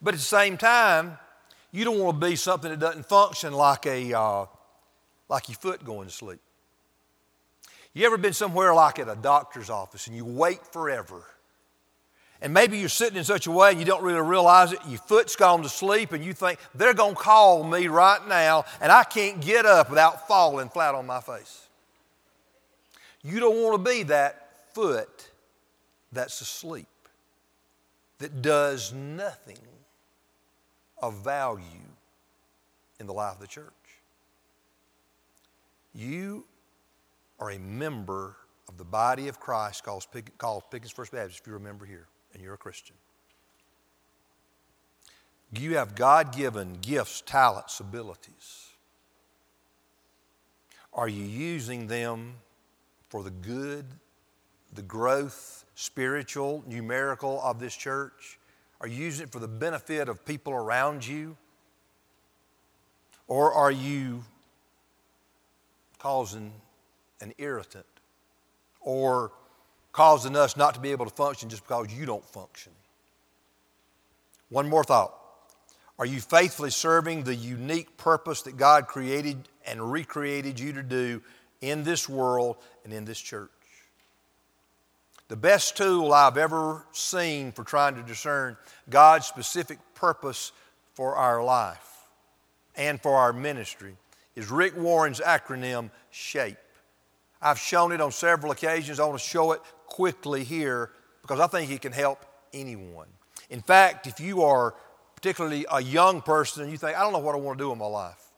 But 0.00 0.14
at 0.14 0.18
the 0.18 0.26
same 0.26 0.56
time, 0.56 1.18
you 1.72 1.84
don't 1.84 1.98
want 1.98 2.20
to 2.20 2.26
be 2.26 2.36
something 2.36 2.70
that 2.70 2.80
doesn't 2.80 3.06
function 3.06 3.52
like 3.52 3.86
a 3.86 4.16
uh, 4.16 4.46
like 5.28 5.48
your 5.48 5.56
foot 5.56 5.84
going 5.84 6.08
to 6.08 6.14
sleep. 6.14 6.40
You 7.92 8.04
ever 8.06 8.18
been 8.18 8.32
somewhere 8.32 8.74
like 8.74 8.98
at 8.98 9.08
a 9.08 9.16
doctor's 9.16 9.70
office 9.70 10.06
and 10.06 10.14
you 10.14 10.24
wait 10.24 10.60
forever? 10.66 11.24
And 12.42 12.52
maybe 12.52 12.78
you're 12.78 12.90
sitting 12.90 13.16
in 13.16 13.24
such 13.24 13.46
a 13.46 13.50
way 13.50 13.70
and 13.70 13.78
you 13.78 13.86
don't 13.86 14.02
really 14.02 14.20
realize 14.20 14.72
it. 14.72 14.78
Your 14.86 14.98
foot's 14.98 15.34
gone 15.34 15.62
to 15.62 15.70
sleep 15.70 16.12
and 16.12 16.22
you 16.22 16.34
think, 16.34 16.58
they're 16.74 16.92
going 16.92 17.14
to 17.14 17.20
call 17.20 17.64
me 17.64 17.88
right 17.88 18.20
now 18.28 18.66
and 18.82 18.92
I 18.92 19.04
can't 19.04 19.40
get 19.40 19.64
up 19.64 19.88
without 19.88 20.28
falling 20.28 20.68
flat 20.68 20.94
on 20.94 21.06
my 21.06 21.20
face. 21.20 21.66
You 23.22 23.40
don't 23.40 23.62
want 23.62 23.82
to 23.82 23.90
be 23.90 24.02
that 24.04 24.74
foot 24.74 25.30
that's 26.12 26.40
asleep 26.42 26.86
that 28.18 28.42
does 28.42 28.92
nothing 28.92 29.58
of 30.98 31.22
value 31.24 31.64
in 32.98 33.06
the 33.06 33.12
life 33.12 33.34
of 33.34 33.40
the 33.40 33.46
church. 33.46 33.72
You 35.94 36.44
are 37.38 37.50
a 37.50 37.58
member 37.58 38.36
of 38.68 38.78
the 38.78 38.84
body 38.84 39.28
of 39.28 39.38
Christ 39.38 39.84
called, 39.84 40.06
called 40.38 40.64
Pickens 40.70 40.92
First 40.92 41.12
Baptist, 41.12 41.40
if 41.40 41.46
you 41.46 41.52
remember 41.52 41.84
here, 41.84 42.06
and 42.32 42.42
you're 42.42 42.54
a 42.54 42.58
Christian. 42.58 42.96
You 45.52 45.76
have 45.76 45.94
God 45.94 46.34
given 46.34 46.78
gifts, 46.80 47.22
talents, 47.24 47.80
abilities. 47.80 48.70
Are 50.92 51.08
you 51.08 51.22
using 51.22 51.86
them 51.86 52.34
for 53.08 53.22
the 53.22 53.30
good, 53.30 53.84
the 54.74 54.82
growth, 54.82 55.65
spiritual, 55.76 56.64
numerical 56.66 57.40
of 57.42 57.60
this 57.60 57.76
church? 57.76 58.40
Are 58.80 58.88
you 58.88 58.96
using 58.96 59.26
it 59.26 59.32
for 59.32 59.38
the 59.38 59.46
benefit 59.46 60.08
of 60.08 60.24
people 60.24 60.52
around 60.52 61.06
you? 61.06 61.36
Or 63.28 63.52
are 63.52 63.70
you 63.70 64.24
causing 65.98 66.52
an 67.20 67.32
irritant 67.38 67.86
or 68.80 69.32
causing 69.92 70.34
us 70.34 70.56
not 70.56 70.74
to 70.74 70.80
be 70.80 70.92
able 70.92 71.06
to 71.06 71.14
function 71.14 71.48
just 71.48 71.62
because 71.62 71.92
you 71.92 72.06
don't 72.06 72.24
function? 72.24 72.72
One 74.48 74.68
more 74.68 74.84
thought. 74.84 75.14
Are 75.98 76.06
you 76.06 76.20
faithfully 76.20 76.70
serving 76.70 77.24
the 77.24 77.34
unique 77.34 77.96
purpose 77.96 78.42
that 78.42 78.56
God 78.56 78.86
created 78.86 79.48
and 79.66 79.92
recreated 79.92 80.60
you 80.60 80.72
to 80.74 80.82
do 80.82 81.22
in 81.60 81.82
this 81.82 82.08
world 82.08 82.56
and 82.84 82.92
in 82.92 83.04
this 83.04 83.18
church? 83.18 83.50
The 85.28 85.36
best 85.36 85.76
tool 85.76 86.12
I've 86.12 86.36
ever 86.36 86.86
seen 86.92 87.50
for 87.50 87.64
trying 87.64 87.96
to 87.96 88.02
discern 88.02 88.56
God's 88.88 89.26
specific 89.26 89.78
purpose 89.94 90.52
for 90.94 91.16
our 91.16 91.42
life 91.42 92.08
and 92.76 93.00
for 93.00 93.16
our 93.16 93.32
ministry 93.32 93.96
is 94.36 94.50
Rick 94.50 94.76
Warren's 94.76 95.18
acronym 95.18 95.90
SHAPE. 96.10 96.58
I've 97.42 97.58
shown 97.58 97.90
it 97.90 98.00
on 98.00 98.12
several 98.12 98.52
occasions. 98.52 99.00
I 99.00 99.04
want 99.04 99.18
to 99.18 99.24
show 99.24 99.52
it 99.52 99.60
quickly 99.86 100.44
here 100.44 100.90
because 101.22 101.40
I 101.40 101.48
think 101.48 101.72
it 101.72 101.82
can 101.82 101.92
help 101.92 102.24
anyone. 102.52 103.08
In 103.50 103.62
fact, 103.62 104.06
if 104.06 104.20
you 104.20 104.42
are 104.42 104.74
particularly 105.16 105.66
a 105.72 105.82
young 105.82 106.22
person 106.22 106.62
and 106.62 106.70
you 106.70 106.78
think, 106.78 106.96
I 106.96 107.00
don't 107.00 107.12
know 107.12 107.18
what 107.18 107.34
I 107.34 107.38
want 107.38 107.58
to 107.58 107.64
do 107.64 107.72
in 107.72 107.78
my 107.78 107.86
life, 107.86 108.30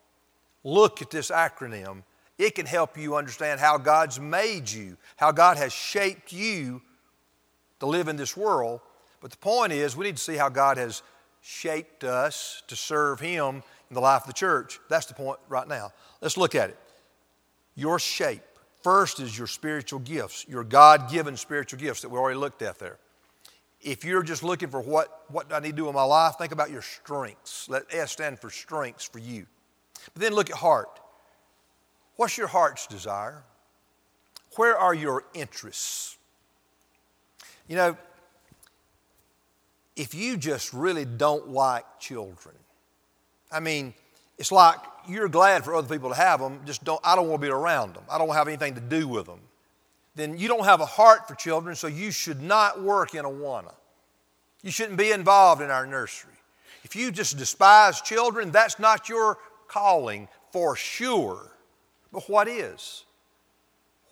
look 0.64 1.02
at 1.02 1.10
this 1.10 1.30
acronym. 1.30 2.02
It 2.38 2.54
can 2.54 2.66
help 2.66 2.96
you 2.96 3.16
understand 3.16 3.60
how 3.60 3.78
God's 3.78 4.20
made 4.20 4.70
you, 4.70 4.96
how 5.16 5.32
God 5.32 5.56
has 5.56 5.72
shaped 5.72 6.32
you 6.32 6.80
to 7.80 7.86
live 7.86 8.08
in 8.08 8.16
this 8.16 8.36
world. 8.36 8.80
But 9.20 9.32
the 9.32 9.36
point 9.38 9.72
is, 9.72 9.96
we 9.96 10.06
need 10.06 10.16
to 10.16 10.22
see 10.22 10.36
how 10.36 10.48
God 10.48 10.76
has 10.76 11.02
shaped 11.40 12.04
us 12.04 12.62
to 12.68 12.76
serve 12.76 13.18
Him 13.18 13.62
in 13.90 13.94
the 13.94 14.00
life 14.00 14.22
of 14.22 14.28
the 14.28 14.32
church. 14.32 14.78
That's 14.88 15.06
the 15.06 15.14
point 15.14 15.38
right 15.48 15.66
now. 15.66 15.90
Let's 16.20 16.36
look 16.36 16.54
at 16.54 16.70
it. 16.70 16.78
Your 17.74 17.98
shape. 17.98 18.42
First 18.82 19.18
is 19.18 19.36
your 19.36 19.48
spiritual 19.48 19.98
gifts, 19.98 20.46
your 20.48 20.62
God 20.62 21.10
given 21.10 21.36
spiritual 21.36 21.80
gifts 21.80 22.02
that 22.02 22.08
we 22.08 22.18
already 22.18 22.38
looked 22.38 22.62
at 22.62 22.78
there. 22.78 22.98
If 23.80 24.04
you're 24.04 24.22
just 24.22 24.42
looking 24.42 24.68
for 24.68 24.80
what, 24.80 25.24
what 25.28 25.52
I 25.52 25.58
need 25.58 25.70
to 25.70 25.76
do 25.76 25.88
in 25.88 25.94
my 25.94 26.04
life, 26.04 26.36
think 26.36 26.52
about 26.52 26.70
your 26.70 26.82
strengths. 26.82 27.68
Let 27.68 27.82
S 27.92 28.12
stand 28.12 28.38
for 28.38 28.50
strengths 28.50 29.04
for 29.04 29.18
you. 29.18 29.46
But 30.14 30.22
then 30.22 30.32
look 30.32 30.50
at 30.50 30.56
heart. 30.56 31.00
What's 32.18 32.36
your 32.36 32.48
heart's 32.48 32.88
desire? 32.88 33.44
Where 34.56 34.76
are 34.76 34.92
your 34.92 35.22
interests? 35.34 36.18
You 37.68 37.76
know, 37.76 37.96
if 39.94 40.16
you 40.16 40.36
just 40.36 40.72
really 40.72 41.04
don't 41.04 41.50
like 41.50 41.84
children, 42.00 42.56
I 43.52 43.60
mean, 43.60 43.94
it's 44.36 44.50
like 44.50 44.78
you're 45.08 45.28
glad 45.28 45.64
for 45.64 45.76
other 45.76 45.86
people 45.86 46.08
to 46.08 46.16
have 46.16 46.40
them, 46.40 46.58
just 46.66 46.82
don't, 46.82 47.00
I 47.04 47.14
don't 47.14 47.28
want 47.28 47.40
to 47.40 47.46
be 47.46 47.52
around 47.52 47.94
them. 47.94 48.02
I 48.10 48.18
don't 48.18 48.30
have 48.30 48.48
anything 48.48 48.74
to 48.74 48.80
do 48.80 49.06
with 49.06 49.26
them. 49.26 49.38
Then 50.16 50.36
you 50.36 50.48
don't 50.48 50.64
have 50.64 50.80
a 50.80 50.86
heart 50.86 51.28
for 51.28 51.36
children, 51.36 51.76
so 51.76 51.86
you 51.86 52.10
should 52.10 52.42
not 52.42 52.82
work 52.82 53.14
in 53.14 53.24
Awana. 53.24 53.74
You 54.64 54.72
shouldn't 54.72 54.98
be 54.98 55.12
involved 55.12 55.62
in 55.62 55.70
our 55.70 55.86
nursery. 55.86 56.32
If 56.82 56.96
you 56.96 57.12
just 57.12 57.38
despise 57.38 58.00
children, 58.00 58.50
that's 58.50 58.80
not 58.80 59.08
your 59.08 59.38
calling 59.68 60.26
for 60.50 60.74
sure. 60.74 61.52
But 62.12 62.28
what 62.28 62.48
is? 62.48 63.04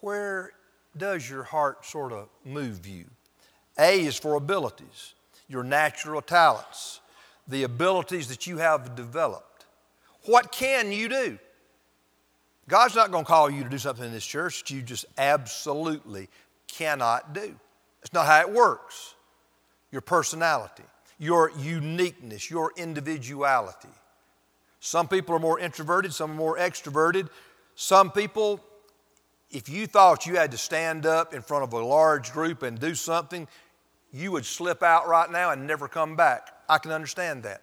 Where 0.01 0.53
does 0.97 1.29
your 1.29 1.43
heart 1.43 1.85
sort 1.85 2.13
of 2.13 2.29
move 2.45 2.87
you? 2.87 3.05
A 3.79 4.05
is 4.05 4.17
for 4.17 4.35
abilities, 4.35 5.15
your 5.49 5.63
natural 5.63 6.23
talents 6.23 7.01
the 7.49 7.63
abilities 7.63 8.29
that 8.29 8.47
you 8.47 8.59
have 8.59 8.95
developed. 8.95 9.67
What 10.25 10.51
can 10.51 10.91
you 10.91 11.09
do? 11.09 11.39
God's 12.69 12.97
not 12.97 13.13
going 13.13 13.25
to 13.25 13.29
call 13.29 13.49
you 13.49 13.63
to 13.63 13.69
do 13.69 13.79
something 13.79 14.05
in 14.05 14.13
this 14.13 14.27
church 14.27 14.63
that 14.63 14.71
you 14.71 14.83
just 14.83 15.05
absolutely 15.17 16.29
cannot 16.67 17.33
do. 17.33 17.55
That's 18.01 18.13
not 18.13 18.27
how 18.27 18.41
it 18.41 18.51
works. 18.51 19.15
Your 19.93 20.01
personality, 20.01 20.83
your 21.19 21.53
uniqueness, 21.59 22.51
your 22.51 22.73
individuality. 22.77 23.89
Some 24.81 25.07
people 25.07 25.37
are 25.37 25.41
more 25.41 25.61
introverted, 25.61 26.13
some 26.13 26.33
are 26.33 26.35
more 26.35 26.59
extroverted. 26.59 27.29
Some 27.77 28.11
people, 28.11 28.59
if 29.51 29.69
you 29.69 29.87
thought 29.87 30.27
you 30.27 30.37
had 30.37 30.51
to 30.51 30.59
stand 30.59 31.05
up 31.05 31.35
in 31.35 31.43
front 31.43 31.63
of 31.63 31.75
a 31.75 31.85
large 31.85 32.33
group 32.33 32.63
and 32.63 32.81
do 32.81 32.95
something, 32.95 33.47
you 34.11 34.33
would 34.33 34.47
slip 34.47 34.83
out 34.83 35.07
right 35.07 35.31
now 35.31 35.51
and 35.51 35.67
never 35.67 35.87
come 35.87 36.17
back. 36.17 36.49
I 36.69 36.79
can 36.79 36.91
understand 36.91 37.43
that. 37.43 37.61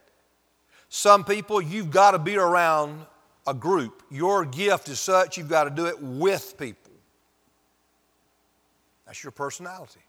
Some 0.87 1.23
people, 1.23 1.59
you've 1.59 1.89
got 1.89 2.11
to 2.11 2.19
be 2.19 2.37
around 2.37 3.07
a 3.47 3.55
group. 3.55 4.03
Your 4.11 4.45
gift 4.45 4.87
is 4.87 4.99
such, 4.99 5.35
you've 5.35 5.49
got 5.49 5.63
to 5.63 5.71
do 5.71 5.87
it 5.87 5.99
with 5.99 6.57
people. 6.59 6.91
That's 9.07 9.23
your 9.23 9.31
personality. 9.31 9.99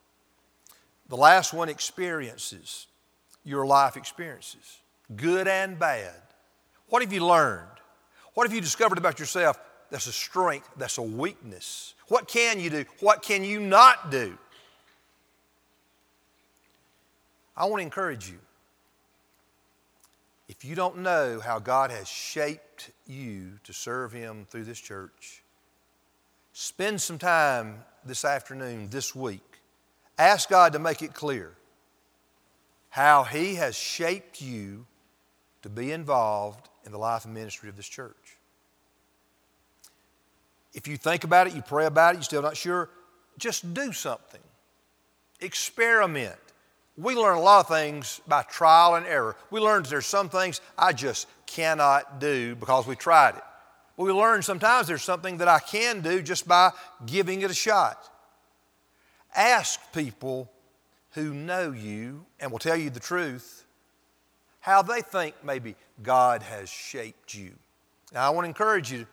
The 1.09 1.17
last 1.17 1.55
one, 1.55 1.71
experiences, 1.71 2.89
your 3.43 3.65
life 3.67 3.97
experiences, 3.97 4.81
good 5.17 5.49
and 5.49 5.79
bad. 5.79 6.15
What 6.89 7.01
have 7.01 7.13
you 7.13 7.27
learned? 7.27 7.69
What 8.35 8.47
have 8.47 8.55
you 8.55 8.61
discovered 8.61 8.99
about 8.99 9.19
yourself 9.19 9.59
that's 9.95 10.09
a 10.09 10.13
strength, 10.13 10.69
that's 10.77 10.99
a 10.99 11.03
weakness? 11.03 11.95
What 12.09 12.27
can 12.27 12.59
you 12.59 12.69
do? 12.69 12.85
What 12.99 13.23
can 13.23 13.45
you 13.45 13.61
not 13.61 14.11
do? 14.11 14.37
I 17.57 17.67
want 17.67 17.79
to 17.79 17.85
encourage 17.85 18.29
you. 18.29 18.41
If 20.49 20.65
you 20.65 20.75
don't 20.75 20.99
know 20.99 21.39
how 21.39 21.61
God 21.61 21.93
has 21.93 22.09
shaped 22.09 22.91
you 23.07 23.61
to 23.63 23.73
serve 23.73 24.11
Him 24.11 24.49
through 24.51 24.65
this 24.65 24.81
church, 24.81 25.45
spend 26.53 27.01
some 27.01 27.19
time 27.19 27.85
this 28.05 28.25
afternoon, 28.25 28.89
this 28.91 29.15
week. 29.15 29.61
Ask 30.19 30.49
God 30.49 30.73
to 30.73 30.81
make 30.81 31.03
it 31.03 31.15
clear 31.15 31.53
how 32.91 33.23
He 33.23 33.55
has 33.55 33.77
shaped 33.77 34.43
you 34.43 34.87
to 35.63 35.69
be 35.69 35.93
involved 35.93 36.69
in 36.85 36.91
the 36.91 36.99
life 36.99 37.27
and 37.27 37.33
ministry 37.33 37.69
of 37.69 37.77
this 37.77 37.87
church. 37.87 38.34
If 40.75 40.89
you 40.89 40.97
think 40.97 41.25
about 41.25 41.47
it, 41.47 41.55
you 41.55 41.63
pray 41.63 41.87
about 41.87 42.15
it, 42.15 42.19
you're 42.19 42.25
still 42.25 42.43
not 42.43 42.57
sure, 42.57 42.91
just 43.39 43.73
do 43.73 43.93
something. 43.93 44.41
Experiment. 45.41 46.37
We 46.97 47.15
learn 47.17 47.37
a 47.37 47.41
lot 47.41 47.61
of 47.61 47.69
things 47.69 48.21
by 48.27 48.43
trial 48.43 48.95
and 48.95 49.07
error. 49.07 49.37
We 49.51 49.61
learn 49.61 49.83
there's 49.85 50.07
some 50.07 50.29
things 50.29 50.61
I 50.79 50.93
just 50.93 51.27
cannot 51.47 52.21
do 52.21 52.55
because 52.55 52.87
we 52.87 52.97
tried 52.97 53.37
it. 53.37 53.43
But 53.97 54.05
we 54.05 54.13
learn 54.13 54.43
sometimes 54.43 54.87
there's 54.89 55.03
something 55.03 55.39
that 55.39 55.49
I 55.49 55.59
can 55.61 56.01
do 56.01 56.23
just 56.23 56.47
by 56.47 56.71
giving 57.07 57.43
it 57.43 57.51
a 57.51 57.55
shot. 57.55 58.11
Ask 59.35 59.81
people 59.93 60.51
who 61.13 61.33
know 61.35 61.71
you 61.73 62.27
and 62.41 62.51
will 62.51 62.59
tell 62.59 62.77
you 62.77 62.91
the 62.91 63.01
truth 63.01 63.65
how 64.61 64.83
they 64.83 65.01
think 65.01 65.35
maybe 65.45 65.77
God 66.03 66.43
has 66.43 66.69
shaped 66.69 67.35
you. 67.35 67.53
Now, 68.13 68.27
I 68.27 68.31
want 68.31 68.45
to 68.45 68.49
encourage 68.49 68.91
you 68.91 69.01
to 69.01 69.07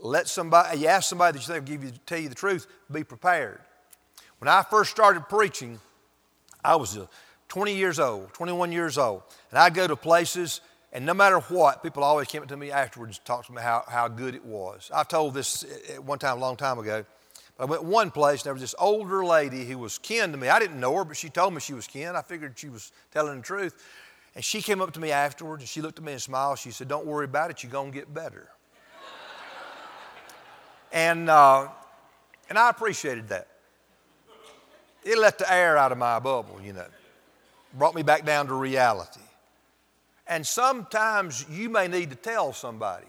let 0.00 0.28
somebody, 0.28 0.78
you 0.78 0.86
ask 0.86 1.08
somebody 1.08 1.38
that 1.38 1.46
you 1.46 1.54
think 1.54 1.68
will 1.68 1.76
give 1.76 1.84
you, 1.84 1.92
tell 2.06 2.18
you 2.18 2.28
the 2.28 2.34
truth, 2.34 2.66
be 2.90 3.04
prepared. 3.04 3.60
When 4.38 4.48
I 4.48 4.62
first 4.62 4.90
started 4.90 5.28
preaching, 5.28 5.80
I 6.62 6.76
was 6.76 6.96
uh, 6.96 7.06
20 7.48 7.74
years 7.74 7.98
old, 7.98 8.32
21 8.34 8.72
years 8.72 8.98
old, 8.98 9.22
and 9.50 9.58
I'd 9.58 9.74
go 9.74 9.86
to 9.86 9.96
places, 9.96 10.60
and 10.92 11.06
no 11.06 11.14
matter 11.14 11.38
what, 11.40 11.82
people 11.82 12.04
always 12.04 12.28
came 12.28 12.42
up 12.42 12.48
to 12.48 12.56
me 12.56 12.70
afterwards 12.70 13.18
and 13.18 13.24
talked 13.24 13.46
to 13.46 13.52
me 13.52 13.62
how, 13.62 13.84
how 13.88 14.08
good 14.08 14.34
it 14.34 14.44
was. 14.44 14.90
I've 14.94 15.08
told 15.08 15.34
this 15.34 15.64
at 15.94 16.02
one 16.02 16.18
time, 16.18 16.36
a 16.36 16.40
long 16.40 16.56
time 16.56 16.78
ago. 16.78 17.04
I 17.58 17.64
went 17.64 17.84
one 17.84 18.10
place, 18.10 18.40
and 18.40 18.46
there 18.46 18.52
was 18.52 18.60
this 18.60 18.74
older 18.78 19.24
lady 19.24 19.64
who 19.64 19.78
was 19.78 19.96
kin 19.96 20.30
to 20.32 20.36
me. 20.36 20.48
I 20.48 20.58
didn't 20.58 20.78
know 20.78 20.94
her, 20.94 21.04
but 21.04 21.16
she 21.16 21.30
told 21.30 21.54
me 21.54 21.60
she 21.60 21.72
was 21.72 21.86
kin. 21.86 22.14
I 22.14 22.20
figured 22.20 22.58
she 22.58 22.68
was 22.68 22.92
telling 23.12 23.38
the 23.38 23.42
truth. 23.42 23.82
And 24.34 24.44
she 24.44 24.60
came 24.60 24.82
up 24.82 24.92
to 24.92 25.00
me 25.00 25.10
afterwards, 25.10 25.62
and 25.62 25.68
she 25.68 25.80
looked 25.80 25.98
at 25.98 26.04
me 26.04 26.12
and 26.12 26.20
smiled. 26.20 26.58
She 26.58 26.70
said, 26.70 26.88
Don't 26.88 27.06
worry 27.06 27.24
about 27.24 27.50
it, 27.50 27.62
you're 27.62 27.72
going 27.72 27.92
to 27.92 27.98
get 27.98 28.12
better. 28.12 28.48
And, 30.92 31.28
uh, 31.28 31.68
and 32.48 32.58
I 32.58 32.70
appreciated 32.70 33.28
that. 33.28 33.48
It 35.04 35.18
let 35.18 35.38
the 35.38 35.52
air 35.52 35.76
out 35.76 35.92
of 35.92 35.98
my 35.98 36.18
bubble, 36.18 36.60
you 36.62 36.72
know. 36.72 36.86
Brought 37.74 37.94
me 37.94 38.02
back 38.02 38.24
down 38.24 38.48
to 38.48 38.54
reality. 38.54 39.20
And 40.26 40.44
sometimes 40.44 41.46
you 41.50 41.68
may 41.68 41.86
need 41.86 42.10
to 42.10 42.16
tell 42.16 42.52
somebody, 42.52 43.06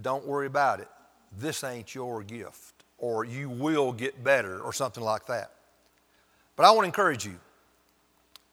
don't 0.00 0.26
worry 0.26 0.46
about 0.46 0.80
it. 0.80 0.88
This 1.38 1.62
ain't 1.62 1.94
your 1.94 2.22
gift, 2.22 2.84
or 2.98 3.24
you 3.24 3.50
will 3.50 3.92
get 3.92 4.24
better, 4.24 4.60
or 4.60 4.72
something 4.72 5.02
like 5.04 5.26
that. 5.26 5.52
But 6.56 6.64
I 6.66 6.70
want 6.70 6.84
to 6.84 6.86
encourage 6.86 7.24
you 7.24 7.38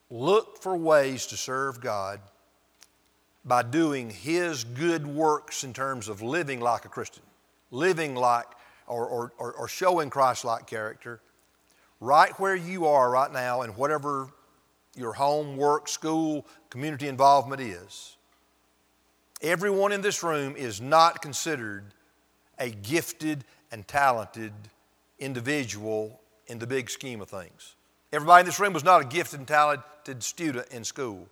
look 0.10 0.62
for 0.62 0.76
ways 0.76 1.28
to 1.28 1.38
serve 1.38 1.82
God 1.82 2.20
by 3.44 3.64
doing 3.64 4.10
His 4.10 4.64
good 4.64 5.08
works 5.08 5.64
in 5.64 5.74
terms 5.74 6.10
of 6.10 6.22
living 6.22 6.60
like 6.60 6.86
a 6.86 6.90
Christian, 6.90 7.24
living 7.72 8.16
like 8.16 8.46
or, 8.88 9.06
or, 9.06 9.34
or, 9.38 9.68
showing 9.68 10.10
Christ 10.10 10.46
like 10.46 10.66
character 10.66 11.20
right 12.00 12.32
where 12.40 12.56
you 12.56 12.86
are 12.86 13.10
right 13.10 13.32
now 13.32 13.64
in 13.64 13.72
whatever 13.72 14.30
your 14.96 15.14
home, 15.14 15.58
work, 15.58 15.88
school, 15.88 16.46
community 16.70 17.08
involvement 17.08 17.62
is. 17.62 18.16
Everyone 19.42 19.92
in 19.92 20.02
this 20.02 20.24
room 20.24 20.56
is 20.56 20.82
not 20.82 21.22
considered 21.22 21.84
a 22.58 22.70
gifted 22.70 23.44
and 23.72 23.88
talented 23.88 24.54
individual 25.20 26.20
in 26.48 26.60
the 26.60 26.68
big 26.68 26.90
scheme 26.90 27.22
of 27.22 27.30
things. 27.30 27.76
Everybody 28.12 28.42
in 28.42 28.46
this 28.46 28.60
room 28.60 28.74
was 28.74 28.84
not 28.84 29.02
a 29.02 29.06
gifted 29.06 29.40
and 29.40 29.48
talented 29.48 30.24
student 30.24 30.68
in 30.72 30.84
school. 30.84 31.28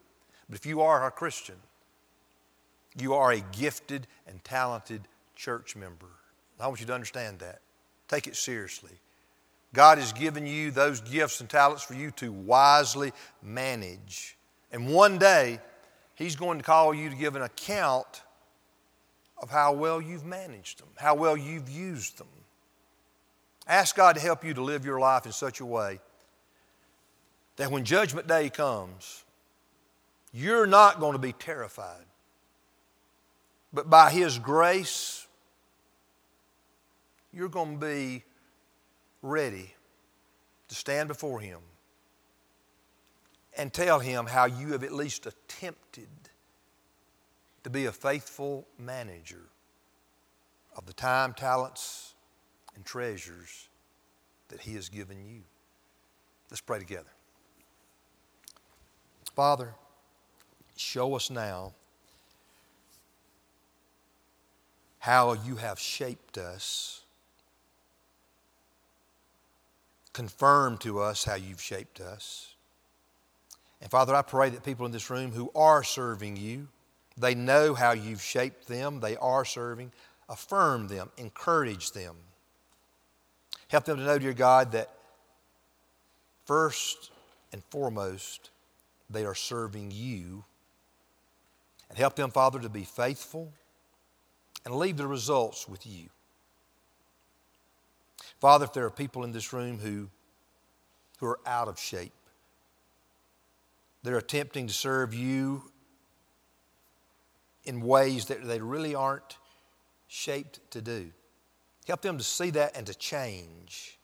But 0.50 0.60
if 0.60 0.65
you 0.65 0.82
are 0.82 1.08
a 1.08 1.12
Christian, 1.12 1.56
you 3.00 3.13
are 3.13 3.32
a 3.32 3.39
gifted 3.39 4.08
and 4.28 4.43
talented 4.43 5.08
church 5.36 5.76
member. 5.76 6.08
I 6.60 6.68
want 6.68 6.80
you 6.80 6.86
to 6.88 6.94
understand 6.94 7.39
that. 7.39 7.60
Take 8.08 8.28
it 8.28 8.36
seriously. 8.36 8.91
God 9.74 9.98
has 9.98 10.13
given 10.13 10.48
you 10.48 10.72
those 10.72 11.02
gifts 11.02 11.41
and 11.41 11.50
talents 11.50 11.84
for 11.84 11.96
you 11.96 12.12
to 12.12 12.32
wisely 12.32 13.12
manage. 13.44 14.38
And 14.72 14.94
one 14.94 15.18
day, 15.18 15.60
He's 16.15 16.38
going 16.38 16.60
to 16.60 16.63
call 16.63 16.94
you 16.94 17.10
to 17.10 17.15
give 17.15 17.36
an 17.36 17.41
account 17.41 18.24
of 19.38 19.50
how 19.50 19.74
well 19.74 20.00
you've 20.00 20.24
managed 20.24 20.80
them, 20.80 20.88
how 20.96 21.13
well 21.13 21.36
you've 21.36 21.70
used 21.70 22.18
them. 22.18 22.28
Ask 23.68 23.98
God 23.98 24.15
to 24.15 24.22
help 24.22 24.46
you 24.46 24.54
to 24.54 24.63
live 24.63 24.86
your 24.86 25.00
life 25.00 25.26
in 25.26 25.34
such 25.34 25.60
a 25.60 25.65
way 25.65 26.00
that 27.58 27.72
when 27.72 27.84
Judgment 27.84 28.28
Day 28.28 28.50
comes, 28.50 29.24
you're 30.34 30.68
not 30.68 31.00
going 31.00 31.13
to 31.13 31.20
be 31.20 31.34
terrified. 31.34 32.06
But 33.74 33.89
by 33.89 34.10
His 34.10 34.39
grace, 34.39 35.25
you're 37.36 37.50
going 37.50 37.78
to 37.78 37.86
be 37.86 38.24
ready 39.21 39.74
to 40.69 40.76
stand 40.76 41.10
before 41.10 41.41
Him 41.41 41.60
and 43.58 43.74
tell 43.74 44.00
Him 44.00 44.26
how 44.26 44.45
you 44.45 44.71
have 44.71 44.84
at 44.84 44.93
least 44.93 45.26
attempted 45.26 46.08
to 47.63 47.69
be 47.69 47.86
a 47.86 47.91
faithful 47.91 48.65
manager 48.80 49.50
of 50.78 50.86
the 50.86 50.93
time, 50.93 51.34
talents, 51.34 52.13
and 52.74 52.86
treasures 52.86 53.67
that 54.48 54.62
He 54.62 54.76
has 54.76 54.88
given 54.88 55.17
you. 55.26 55.41
Let's 56.50 56.62
pray 56.62 56.80
together. 56.80 57.12
Father, 59.36 59.74
show 60.78 61.15
us 61.15 61.30
now 61.30 61.74
how 65.00 65.34
you 65.34 65.58
have 65.58 65.78
shaped 65.78 66.38
us 66.38 67.05
confirm 70.15 70.78
to 70.78 71.01
us 71.01 71.25
how 71.25 71.36
you've 71.36 71.62
shaped 71.62 71.99
us. 71.99 72.56
And 73.82 73.91
Father, 73.91 74.15
I 74.15 74.21
pray 74.21 74.49
that 74.49 74.63
people 74.63 74.86
in 74.86 74.93
this 74.93 75.10
room 75.10 75.34
who 75.34 75.51
are 75.54 75.84
serving 75.84 76.38
you, 76.38 76.69
they 77.17 77.36
know 77.36 77.73
how 77.73 77.91
you've 77.91 78.21
shaped 78.21 78.65
them, 78.69 79.01
they 79.01 79.17
are 79.17 79.43
serving, 79.43 79.91
affirm 80.30 80.88
them, 80.88 81.12
encourage 81.17 81.91
them. 81.91 82.15
Help 83.67 83.84
them 83.84 83.97
to 83.97 84.06
know, 84.06 84.17
dear 84.17 84.34
God, 84.34 84.71
that 84.71 84.89
first 86.45 87.12
and 87.51 87.62
foremost, 87.65 88.51
they 89.10 89.25
are 89.25 89.36
serving 89.36 89.91
you. 89.91 90.45
And 91.89 91.97
help 91.97 92.15
them, 92.15 92.32
Father, 92.32 92.62
to 92.62 92.69
be 92.69 92.86
faithful 92.86 93.51
and 94.63 94.75
leave 94.75 94.95
the 94.95 95.08
results 95.08 95.67
with 95.67 95.86
you. 95.86 96.08
Father, 98.39 98.65
if 98.65 98.74
there 98.74 98.86
are 98.86 98.91
people 98.91 99.24
in 99.24 99.32
this 99.32 99.54
room 99.54 99.80
who, 99.80 100.10
who 101.19 101.28
are 101.28 101.39
out 101.45 101.67
of 101.67 101.80
shape, 101.80 102.13
they're 104.04 104.17
attempting 104.17 104.67
to 104.67 104.74
serve 104.74 105.13
you 105.13 105.71
in 107.63 107.82
ways 107.82 108.26
that 108.26 108.45
they 108.45 108.62
really 108.62 108.93
aren't 108.93 109.38
shaped 110.08 110.60
to 110.71 110.82
do. 110.82 111.12
Help 111.88 112.02
them 112.02 112.17
to 112.17 112.24
see 112.24 112.52
that 112.52 112.78
and 112.78 112.86
to 112.88 112.93
change. 112.93 113.98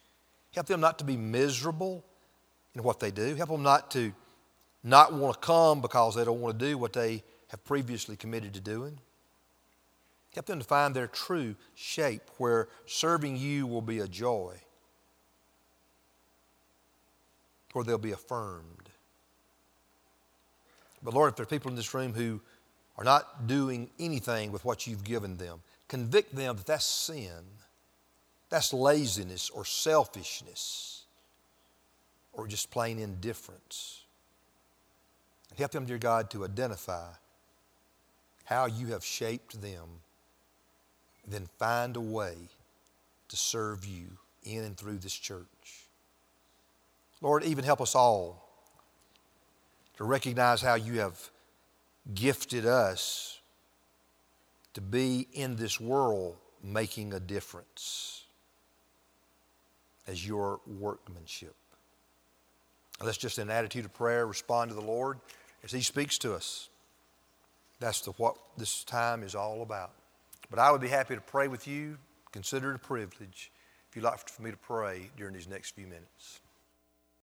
Help 0.54 0.68
them 0.68 0.82
not 0.82 0.98
to 1.00 1.06
be 1.06 1.18
miserable 1.18 2.04
in 2.74 2.84
what 2.84 3.00
they 3.00 3.12
do. 3.12 3.36
Help 3.36 3.50
them 3.50 3.64
not 3.64 3.92
to 3.92 4.12
not 4.84 5.14
want 5.14 5.34
to 5.34 5.40
come 5.40 5.82
because 5.82 6.16
they 6.16 6.26
don't 6.26 6.42
want 6.42 6.58
to 6.58 6.66
do 6.66 6.78
what 6.78 6.94
they 6.94 7.24
have 7.50 7.64
previously 7.64 8.16
committed 8.16 8.54
to 8.54 8.60
doing. 8.60 9.00
Help 10.34 10.46
them 10.46 10.60
to 10.60 10.66
find 10.66 10.96
their 10.96 11.08
true 11.08 11.56
shape 11.76 12.24
where 12.38 12.70
serving 12.86 13.36
you 13.36 13.68
will 13.68 13.82
be 13.82 14.00
a 14.00 14.08
joy, 14.08 14.56
where 17.74 17.84
they'll 17.84 17.98
be 17.98 18.14
affirmed. 18.14 18.90
But 21.04 21.14
Lord, 21.14 21.32
if 21.32 21.36
there 21.36 21.44
are 21.44 21.48
people 21.48 21.70
in 21.70 21.76
this 21.76 21.94
room 21.94 22.14
who 22.14 22.40
are 22.98 23.04
not 23.04 23.48
doing 23.48 23.90
anything 24.00 24.52
with 24.52 24.64
what 24.64 24.88
you've 24.88 25.04
given 25.04 25.38
them, 25.38 25.62
convict 25.88 26.36
them 26.36 26.56
that 26.56 26.66
that's 26.66 26.86
sin, 26.86 27.44
that's 28.50 28.74
laziness 28.74 29.50
or 29.50 29.66
selfishness 29.66 31.04
or 32.34 32.48
just 32.48 32.72
plain 32.72 33.00
indifference. 33.00 34.06
Help 35.58 35.72
them, 35.72 35.86
dear 35.86 35.98
God, 35.98 36.30
to 36.32 36.46
identify 36.46 37.10
how 38.46 38.66
you 38.68 38.88
have 38.88 39.04
shaped 39.04 39.62
them 39.62 39.88
then 41.28 41.48
find 41.58 41.96
a 41.96 42.02
way 42.02 42.36
to 43.30 43.38
serve 43.38 43.86
you 43.86 44.08
in 44.44 44.64
and 44.64 44.78
through 44.78 44.98
this 44.98 45.14
church. 45.14 45.88
Lord, 47.22 47.44
even 47.44 47.64
help 47.64 47.82
us 47.82 47.96
all 47.96 48.50
to 49.98 50.04
recognize 50.04 50.62
how 50.62 50.76
you 50.76 51.00
have 51.00 51.20
gifted 52.14 52.66
us 52.66 53.40
to 54.74 54.82
be 54.82 55.28
in 55.34 55.56
this 55.56 55.80
world 55.80 56.36
making 56.64 57.14
a 57.14 57.20
difference 57.20 58.24
as 60.08 60.26
your 60.26 60.60
workmanship. 60.66 61.56
Let's 63.04 63.18
just, 63.18 63.38
an 63.38 63.50
attitude 63.50 63.86
of 63.86 63.94
prayer, 63.94 64.26
respond 64.26 64.70
to 64.70 64.76
the 64.76 64.82
Lord 64.82 65.20
as 65.64 65.72
He 65.72 65.82
speaks 65.82 66.18
to 66.20 66.34
us. 66.34 66.70
That's 67.80 68.02
the, 68.02 68.12
what 68.12 68.36
this 68.58 68.84
time 68.84 69.24
is 69.24 69.36
all 69.36 69.62
about. 69.62 69.92
But 70.52 70.60
I 70.60 70.70
would 70.70 70.82
be 70.82 70.90
happy 70.90 71.16
to 71.16 71.22
pray 71.22 71.48
with 71.48 71.66
you. 71.66 71.98
Consider 72.34 72.72
it 72.72 72.76
a 72.76 72.80
privilege 72.80 73.52
if 73.90 73.96
you'd 73.96 74.04
like 74.04 74.28
for 74.30 74.42
me 74.42 74.52
to 74.52 74.58
pray 74.58 75.10
during 75.18 75.34
these 75.34 75.48
next 75.48 75.72
few 75.72 75.88
minutes. 75.88 76.42